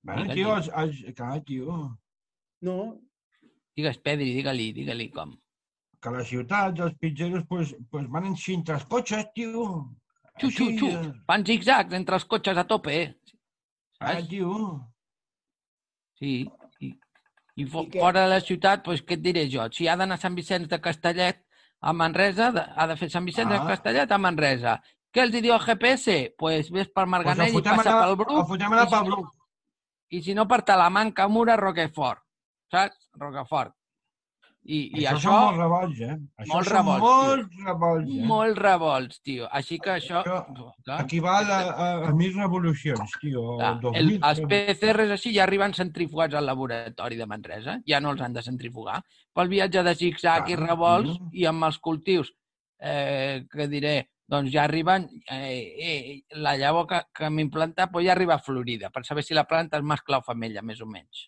[0.03, 0.35] Bueno, Digue'ls-hi.
[0.35, 1.79] tio, els, els, clar, tio,
[2.63, 2.77] no.
[3.77, 5.35] Digues, Pedri, digue-li, digue-li com.
[6.01, 9.65] que a les ciutats els pitgeros pues, pues van encintar els cotxes, tio.
[10.41, 10.89] Xu, xu, xu.
[11.29, 13.11] Fan zigzags entre els cotxes a tope, eh?
[14.01, 14.29] Ah, Saps?
[14.31, 14.55] tio.
[16.19, 16.49] Sí.
[16.81, 19.67] I, i I fora de la ciutat, doncs què et diré jo?
[19.77, 21.43] Si ha d'anar a Sant Vicenç de Castellet
[21.81, 23.67] a Manresa, de- ha de fer Sant Vicenç de Ah.
[23.69, 24.79] Castellet a Manresa.
[25.13, 26.17] Què els diu el GPS?
[26.23, 28.49] Doncs pues ves per Pues el Marganell i fotem passa anar, pel el Bruc.
[28.49, 29.29] fotem anar i pel Bruc.
[30.11, 32.25] I si no, per Talamanca, Mura, Roquefort.
[32.71, 33.11] Saps?
[33.19, 33.75] Roquefort.
[34.61, 36.15] I, i això, això, són molts revolts, eh?
[36.43, 38.25] Això molt són revolts, molts revolts, eh?
[38.29, 39.47] molt revolts, tio.
[39.57, 40.21] Així que això...
[40.27, 43.45] clar, Equival a, a, a mil revolucions, tio.
[43.57, 47.79] clar, el, els PCRs així ja arriben centrifugats al laboratori de Manresa.
[47.89, 49.01] Ja no els han de centrifugar.
[49.33, 51.31] Pel viatge de zig-zag i revolts tio.
[51.41, 52.35] i amb els cultius,
[52.85, 53.97] eh, que diré,
[54.31, 55.09] doncs ja arriben...
[55.27, 55.61] Eh,
[55.91, 59.35] eh, la llavor que, que hem implantat doncs ja arriba a Florida, per saber si
[59.37, 61.27] la planta és mascle o femella, més o menys.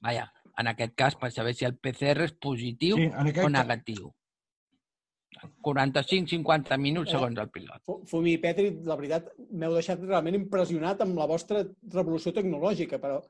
[0.00, 0.28] Vaja,
[0.62, 3.08] en aquest cas, per saber si el PCR és positiu Sí,
[3.44, 4.10] o negatiu.
[5.64, 7.80] 45-50 minuts Eh, segons el pilot.
[7.86, 11.62] Fu- Fumi i Petri, la veritat, m'heu deixat realment impressionat amb la vostra
[11.94, 13.20] revolució tecnològica, però,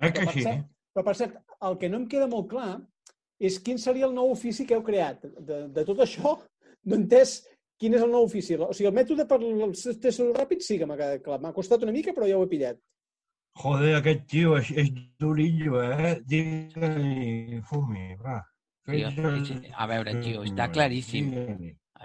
[0.00, 0.42] Eh que per sí?
[0.46, 0.64] cert,
[0.94, 1.36] però per cert,
[1.66, 2.80] el que no em queda molt clar
[3.40, 5.22] és quin seria el nou ofici que heu creat.
[5.38, 6.36] De, de tot això,
[6.84, 7.42] no he entès
[7.78, 8.56] quin és el nou ofici.
[8.58, 11.40] O sigui, el mètode per els tests ràpids sí que m'ha quedat clar.
[11.42, 12.80] M'ha costat una mica, però ja ho he pillat.
[13.58, 16.18] Joder, aquest tio és, és durillo, eh?
[16.30, 18.38] Digue-li, fumi, va.
[18.88, 19.10] Tio,
[19.74, 21.32] a veure, tio, està claríssim.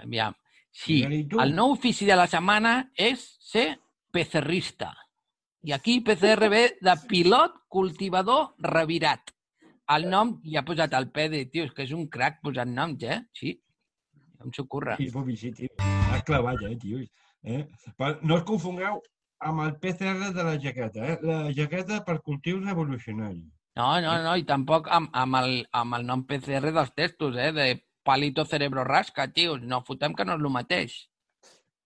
[0.02, 0.34] Aviam.
[0.74, 3.68] Sí, el nou ofici de la setmana és ser
[4.12, 4.90] pecerrista.
[5.64, 9.30] I aquí PCR ve de pilot cultivador revirat.
[9.94, 13.04] El nom, ja ha posat el Pedri, tio, és que és un crac posant noms,
[13.04, 13.20] eh?
[13.36, 13.54] Sí,
[14.44, 14.96] em s'ocorre.
[15.00, 15.72] Sí, fumi, sí, tio.
[16.12, 17.00] Has clavat, eh, tio.
[17.44, 17.64] Eh?
[17.98, 19.00] Però no us confongueu
[19.44, 21.18] amb el PCR de la jaqueta, eh?
[21.22, 23.48] La jaqueta per cultius revolucionaris.
[23.76, 27.50] No, no, no, i tampoc amb, amb, el, amb el nom PCR dels testos, eh?
[27.52, 27.66] De
[28.06, 29.58] palito cerebro rasca, tio.
[29.58, 30.94] No fotem que no és el mateix.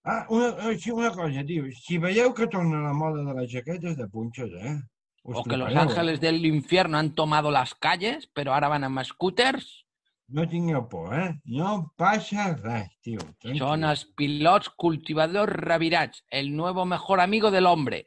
[0.05, 1.67] Ah, una, eh, sí, una cosa, tio.
[1.81, 4.77] Si veieu que torna la moda de les jaquetes de punxos, eh?
[5.25, 5.79] Us O que los eh?
[5.79, 9.88] ángeles del infierno han tomado las calles, pero ahora van amb scooters.
[10.31, 11.41] No tingueu por, eh?
[11.47, 13.18] No passa res, tio.
[13.41, 13.62] Tranquil.
[13.62, 18.05] Son els pilots cultivadors revirats, el nuevo mejor amigo del hombre.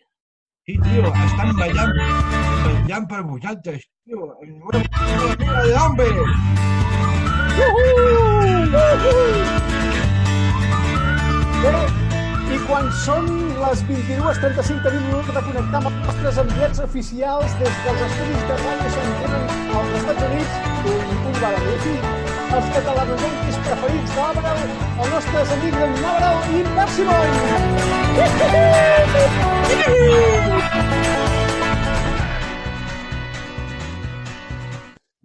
[0.68, 1.98] Sí, tio, estan ballant,
[2.68, 4.38] ballant per vosaltres, tio.
[4.44, 6.06] El nuevo amigo del hombre.
[11.62, 11.74] Bé,
[12.54, 17.76] i quan són les 22.35 tenim l'honor de connectar amb els nostres enviats oficials des
[17.86, 19.44] dels estudis de ràdio Sant tenen
[19.82, 20.54] als Estats Units,
[20.94, 21.00] un,
[21.30, 21.94] un bar a Messi,
[22.58, 24.60] els catalanosenquis preferits d'Àbrel,
[24.90, 27.28] els nostres amics en Nàbrel i Maximon!
[28.18, 31.51] Bona nit, bona nit,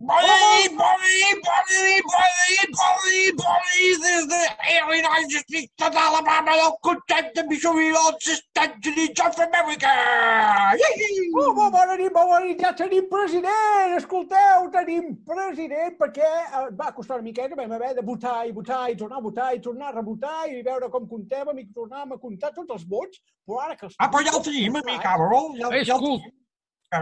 [0.06, 2.06] bona nit, bona nit, bona nit,
[4.02, 4.40] des de
[4.76, 9.92] Illinois Districte d'Alabama del comtat de Missouri dels Estats Units of America!
[11.34, 13.96] Oh, bo- bona nit, bona nit, ja tenim president!
[13.98, 18.84] Escolteu, tenim president perquè eh, va costar una miqueta, vam haver de votar i votar
[18.92, 22.20] i tornar a votar i tornar a rebotar i veure com comptàvem i tornàvem a
[22.22, 23.98] comptar tots els vots, però ara que els...
[23.98, 25.50] Ah, però ja el tenim, amic Cabrol.
[25.58, 26.20] Ja, ja el Escol...
[26.20, 26.42] tenim.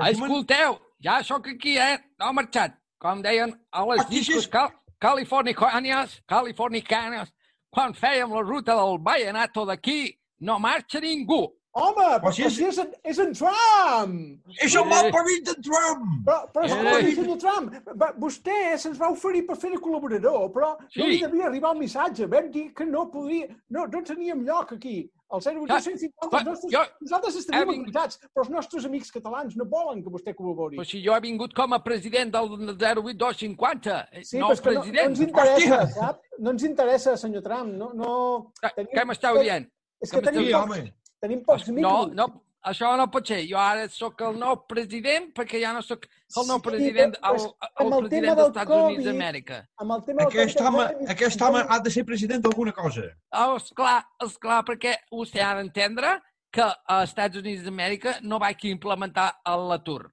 [0.09, 1.99] Escolteu, ja sóc aquí, eh?
[2.19, 2.81] No ha marxat.
[3.05, 7.35] Com deien a les Aquí sí discos cal californicanes, californicanes,
[7.69, 11.43] quan fèiem la ruta del Vallenato d'aquí, no marxa ningú.
[11.77, 14.47] Home, però, si és- és, en, és en Trump!
[14.63, 16.05] És el malparit de Trump!
[16.25, 17.15] Però, però escolta, Eh.
[17.17, 21.03] senyor Trump, va- vostè se'ns va oferir per fer de col·laborador, però no Sí.
[21.03, 22.27] li devia arribar el missatge.
[22.31, 23.49] Vam dir que no podia...
[23.71, 25.11] No, no teníem lloc aquí.
[25.33, 29.57] El 0,250, però els nostres, jo- nosaltres estaríem he vingut- però els nostres amics catalans
[29.57, 30.77] no volen que vostè col·labori.
[30.77, 34.81] Però si jo he vingut com a president del 08250, Sí, no que no, no
[34.81, 35.09] president.
[35.11, 35.89] ens interessa, Hòstia!
[35.95, 36.21] sap?
[36.39, 37.73] No ens interessa, senyor Trump.
[37.75, 38.53] No, no...
[38.63, 39.67] Què- Què m'esteu dient?
[40.01, 42.15] És que Què tenim pocs, tenim pocs No, micros.
[42.15, 43.41] no, això no pot ser.
[43.49, 47.35] Jo ara sóc el nou president perquè ja no sóc el nou Sí, president, però
[47.35, 47.45] el,
[47.85, 49.59] el el president del dels Estats Units Covid, d'Amèrica.
[49.85, 52.43] Amb el tema del Aquest Covid, home, encara aquest ens- home ha de ser president
[52.47, 53.07] d'alguna cosa.
[53.33, 53.97] Oh, esclar,
[54.27, 56.17] esclar, perquè vostè ha d'entendre
[56.55, 60.11] que als Estats Units d'Amèrica no vaig implementar l'atur.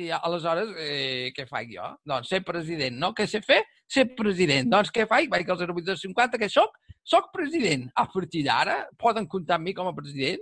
[0.00, 1.88] I aleshores, eh, què faig jo?
[2.06, 3.10] Doncs ser president, no?
[3.12, 3.58] Què sé fer?
[3.90, 4.70] Ser president.
[4.70, 5.28] Doncs què faig?
[5.28, 6.78] Vaig al 0850, què soc?
[7.04, 7.90] Soc president.
[7.96, 10.40] A partir d'ara poden comptar amb mi com a president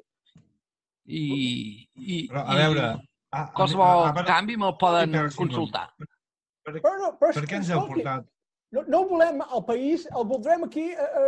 [1.09, 2.89] i, i, Però, a i veure...
[3.29, 5.87] A, a, qualsevol a, a, canvi me'l poden Percy, consultar.
[5.99, 8.27] Per, Però no, però és per què ens heu portat?
[8.77, 11.23] No, no el volem al país, el voldrem aquí a, a,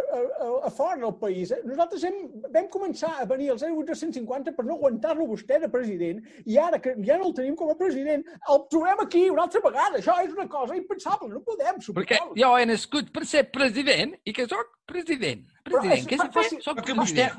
[0.45, 1.53] a, a fora del país.
[1.65, 2.19] Nosaltres hem,
[2.53, 6.93] vam començar a venir al 0850 per no aguantar-lo vostè de president i ara que
[7.05, 10.01] ja no el tenim com a president, el trobem aquí una altra vegada.
[10.03, 12.37] Això és una cosa impensable, no podem Perquè suportar-ho.
[12.43, 15.45] jo he nascut per ser president i que sóc president.
[15.65, 16.61] Però President, és- què s'ha fa- fet?
[16.69, 17.31] Soc Que vostè...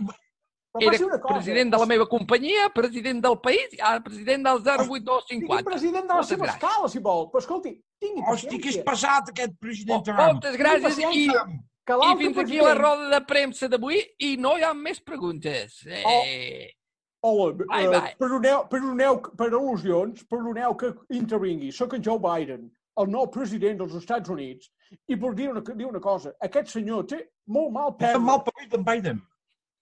[0.80, 5.64] Era cosa, president de la meva companyia, president del país, ara president del Sigui 08250.
[5.66, 6.56] president de la seva gràcies.
[6.56, 7.26] escala, si vol.
[7.30, 8.84] Però escolti, tingui Hosti, que és paciència.
[8.86, 10.20] pesat aquest president Oh, Trump.
[10.20, 11.44] moltes gràcies i, paciència.
[11.86, 15.02] Que i fins aquí president- la roda de premsa d'avui i no hi ha més
[15.02, 15.86] preguntes.
[15.88, 16.72] Eh,
[17.24, 18.16] Hola, Bye, eh, bye.
[18.18, 21.72] perdoneu, perdoneu, per al·lusions, perdoneu que intervingui.
[21.72, 24.72] Soc en Joe Biden, el nou president dels Estats Units,
[25.08, 26.34] i vull dir una, dir una cosa.
[26.42, 28.20] Aquest senyor té molt mal Està perdre.
[28.22, 29.22] mal parit en Biden.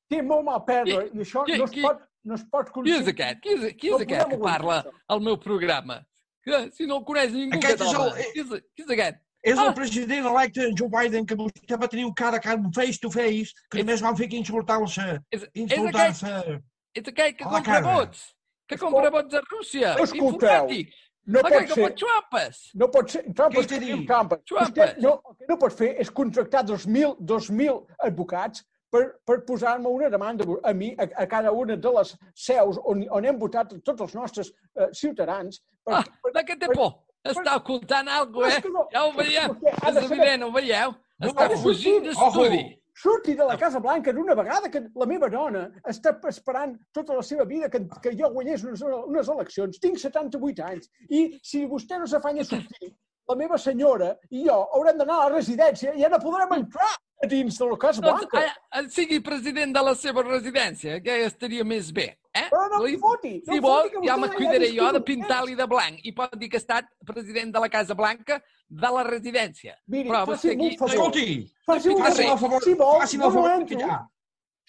[0.10, 2.92] Té molt mal perdre, i això qui- no es qui- pot, no es pot qui
[2.96, 3.42] és aquest?
[3.44, 6.00] Qui és, qui és No aquest podem que parla al meu programa?
[6.44, 8.06] Que, si no el coneix ningú Aquest és català.
[8.08, 9.18] el- Qui, és, qui és aquest?
[9.44, 9.68] És Ah.
[9.68, 13.00] el president electe Joe Biden que vostè va tenir un cara a cara, un face
[13.00, 15.20] to face, que només van fer que insultar-se.
[15.32, 16.62] És, és Insultar-se.
[16.96, 17.94] és aquell que compra cara.
[17.96, 18.36] vots.
[18.68, 19.94] Que compra vots a Rússia.
[19.94, 20.92] Escolteu, Informàtic.
[21.26, 21.84] no pot que ser.
[21.84, 22.70] pot trampes.
[22.74, 23.24] No pot ser.
[23.34, 24.06] Trampes, Què t'he que.
[24.08, 24.40] Trampes.
[24.52, 29.88] Vostè no, el que no pot fer és contractar 2.000 2.000 advocats per, per posar-me
[29.90, 33.76] una demanda a mi, a, a cada una de les seus on, on hem votat
[33.86, 35.62] tots els nostres eh, ciutadans.
[35.86, 36.96] Per, Ah, de què té por?
[37.26, 38.72] Està ocultant alguna cosa, eh?
[38.74, 40.94] no- Ja ho ha És evident, ho veieu?
[41.22, 42.62] Està de fugint d'estudi.
[43.00, 47.22] Surti de la Casa Blanca d'una vegada que la meva dona està esperant tota la
[47.24, 49.80] seva vida que, que jo guanyés unes, unes eleccions.
[49.80, 52.90] Tinc 78 anys i si vostè no s'afanya a sortir,
[53.30, 56.90] la meva senyora i jo haurem d'anar a la residència i ja no podrem entrar
[57.22, 58.54] a dins de la Casa Doncs, Blanca.
[58.80, 62.08] eh, sigui president de la seva residència, que estaria més bé.
[62.34, 62.46] Eh?
[62.50, 65.02] Però no Li- em foti, no si em vol, ja me ja cuidaré jo de
[65.02, 68.92] pintar-li de blanc i pot dir que ha estat president de la Casa Blanca de
[68.96, 69.76] la residència.
[69.88, 70.70] Miri, Però faci vostè aquí...
[70.72, 70.94] un favor.
[70.96, 72.64] Escolti, Faci un favor.
[72.64, 73.80] Si vol, faci no favor entro.
[73.80, 74.00] ja.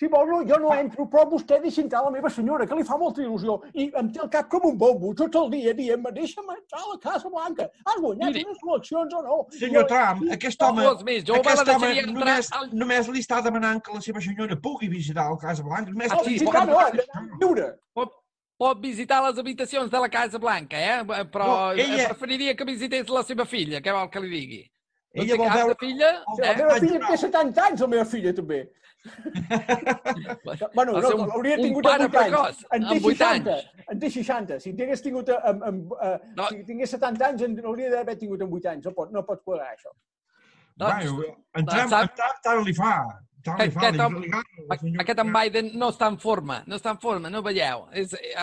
[0.01, 2.84] Si vol, no, jo no entro, però vostè deixa entrar la meva senyora, que li
[2.88, 6.09] fa molta il·lusió, i em té el cap com un bombo tot el dia dient-me,
[6.16, 7.66] deixa'm entrar a la Casa Blanca.
[7.84, 8.44] Has guanyat Miri.
[8.48, 9.36] unes eleccions o no?
[9.59, 13.42] Senyor Jo- Trump, aquest home, més, jo la aquest home només, al- només li està
[13.44, 15.90] demanant que la seva senyora pugui visitar el Casa Blanca.
[15.92, 17.68] Només Ah, sí, no, viure.
[17.92, 18.16] Pot,
[18.57, 21.05] pot visitar les habitacions de la Casa Blanca, eh?
[21.28, 24.62] Però No, ella- preferiria que visités la seva filla, què vol que li digui?
[25.12, 26.11] No Ella vol veure- filla?
[26.36, 26.56] Sí, la Eh?
[26.56, 28.61] meva filla té 70 anys, la meva filla, també.
[30.74, 32.66] Bueno, no, un- un tingut amb 8 precoç, anys.
[32.70, 33.54] En té amb vuit 60.
[33.54, 33.86] anys.
[33.88, 34.61] En té 60.
[34.61, 36.46] Si tingués tingut amb, amb, eh, No.
[36.48, 38.84] si tingués 70 anys, en hauria d'haver tingut amb 8 anys.
[38.84, 39.90] No pot, no pot quadrar això.
[40.76, 41.90] Doncs, Bueno, en en Trump
[42.42, 42.94] tant li fa.
[43.42, 43.88] Tant li Aquest, fa.
[43.88, 47.42] aquest, li- li aquest en Biden no està en forma, no està en forma, no
[47.42, 47.86] veieu.
[47.92, 48.34] És, eh,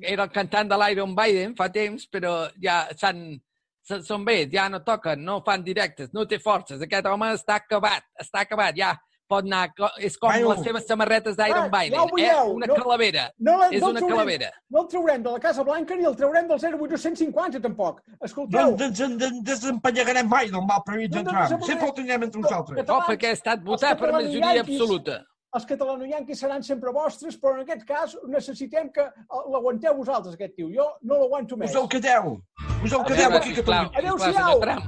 [0.00, 3.40] era el cantant de l'Iron Biden fa temps, però ja s'han
[3.86, 6.80] són bé, ja no toquen, no fan directes, no té forces.
[6.82, 8.96] Aquest home està acabat, està acabat, ja
[9.28, 10.52] pot anar, és com Bueno.
[10.54, 12.48] les seves samarretes d'Iron Biden, ja eh?
[12.48, 14.50] una no- calavera, No, l'hem- és no una traurem- calavera.
[14.70, 18.02] No el traurem de la Casa Blanca ni el traurem del 08250, tampoc.
[18.20, 21.42] Escolteu, No ens en en- desempenyagarem mai del mal parit No, d'en no, Trump.
[21.42, 22.86] desempenyarem- Sempre el tindrem entre nosaltres.
[22.86, 25.24] No, perquè ha estat votat per majoria absoluta.
[25.56, 30.54] Els catalanoianquis seran sempre vostres, però en aquest cas necessitem que eh, l'aguanteu vosaltres, aquest
[30.56, 30.68] tio.
[30.72, 31.70] Jo no l'aguanto més.
[31.72, 32.36] Us el quedeu.
[32.84, 33.90] Us el quedeu aquí Catalunya.
[33.96, 34.84] sisplau, senyor Trump.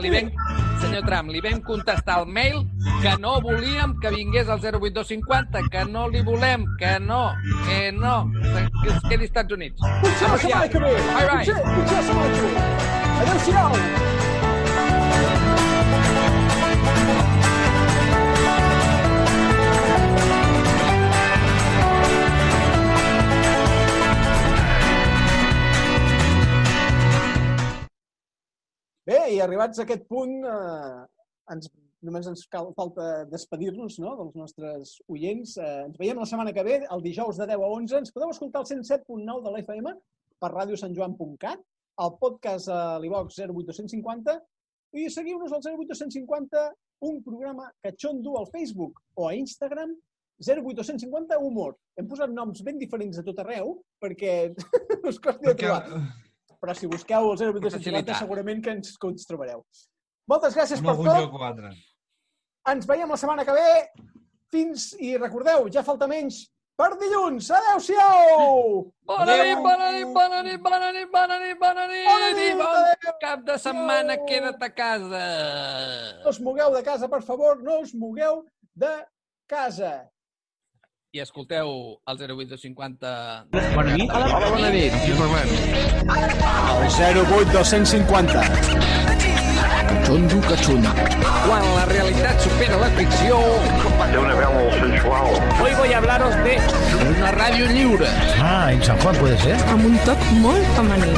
[0.00, 0.30] Li vam,
[0.80, 2.62] senyor Trump, li vam contestar al mail
[3.02, 7.34] que no volíem que vingués al 08250, que no li volem, que no,
[7.66, 8.16] que no,
[8.82, 9.78] que es quedi als Estats Units.
[10.00, 10.90] Potser la setmana que ve.
[10.94, 11.36] Bye, bye.
[11.36, 12.50] Potser, potser la setmana que ve.
[13.20, 13.70] Adéu-siau.
[29.06, 31.02] Bé, i arribats a aquest punt, eh,
[31.54, 31.68] ens,
[32.06, 35.52] només ens cal, falta despedir-nos no, dels nostres oients.
[35.62, 38.00] Eh, ens veiem la setmana que ve, el dijous de 10 a 11.
[38.02, 39.94] Ens podeu escoltar al 107.9 de l'FM
[40.42, 41.62] per radiosantjoan.cat,
[42.02, 44.36] al podcast a l'IVOX 08250
[44.98, 46.66] i seguiu-nos al 08250,
[47.06, 49.94] un programa catxondo al Facebook o a Instagram
[50.42, 51.78] 08250 Humor.
[51.96, 54.38] Hem posat noms ben diferents a tot arreu perquè
[55.08, 56.00] us costi de trobar.
[56.60, 58.18] Però si busqueu el 08250 Facilitat.
[58.22, 59.64] segurament que ens, que ens trobareu.
[60.28, 61.62] Moltes gràcies En per tot.
[62.72, 63.70] Ens veiem la setmana que ve.
[64.50, 66.44] Fins, i recordeu, ja falta menys
[66.76, 67.48] per dilluns.
[67.50, 68.92] Adéu-siau!
[69.06, 72.58] Bona nit, bona nit, bona nit, bona nit, bona nit, bona nit, Bona nit, i
[72.58, 74.26] bon cap de setmana, Adéu.
[74.28, 75.24] queda't a casa.
[76.24, 78.44] No us mogueu de casa, per favor, no us mogueu
[78.74, 78.92] de
[79.48, 80.08] casa.
[81.16, 81.70] I escolteu
[82.12, 83.10] el 08250.
[83.72, 84.10] Bona nit.
[84.12, 84.92] Hola, bona nit.
[84.92, 85.14] El
[86.92, 88.42] 08250.
[90.04, 90.92] Xunjo que xunyo.
[91.46, 93.40] Quan la realitat supera la ficció...
[94.12, 95.32] Té una veu molt sensual.
[95.64, 96.58] Hoy voy a hablaros de...
[97.08, 98.12] Una ràdio lliure.
[98.36, 99.56] Ah, en San Juan puede ser.
[99.72, 101.16] Amb un toc molt femení.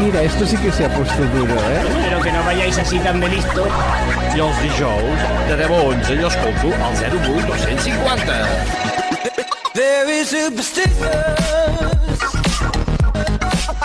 [0.00, 1.80] Mira, esto sí que se ha puesto duro, ¿eh?
[2.08, 3.68] Pero que no vayáis así tan de listo.
[4.32, 8.95] I els dijous, de 10 a 11, jo escolto el 08 250.
[9.76, 10.96] Very superstitious.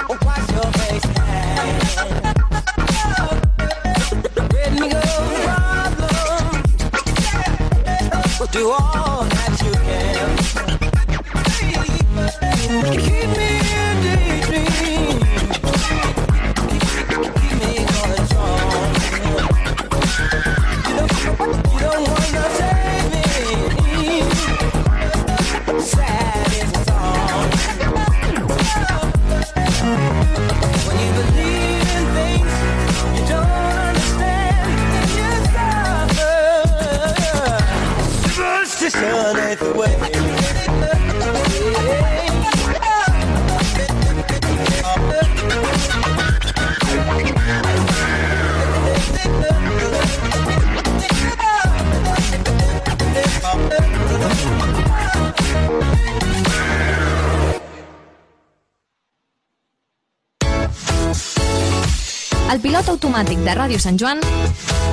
[0.07, 1.03] Oh, What's your face
[4.53, 5.01] Let me go,
[5.43, 6.63] problem.
[8.53, 10.27] Do all that you can.
[12.95, 13.60] Keep me
[62.91, 64.19] automàtic de Ràdio Sant Joan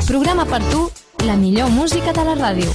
[0.07, 0.85] programa per tu
[1.27, 2.71] la millor música de la ràdio.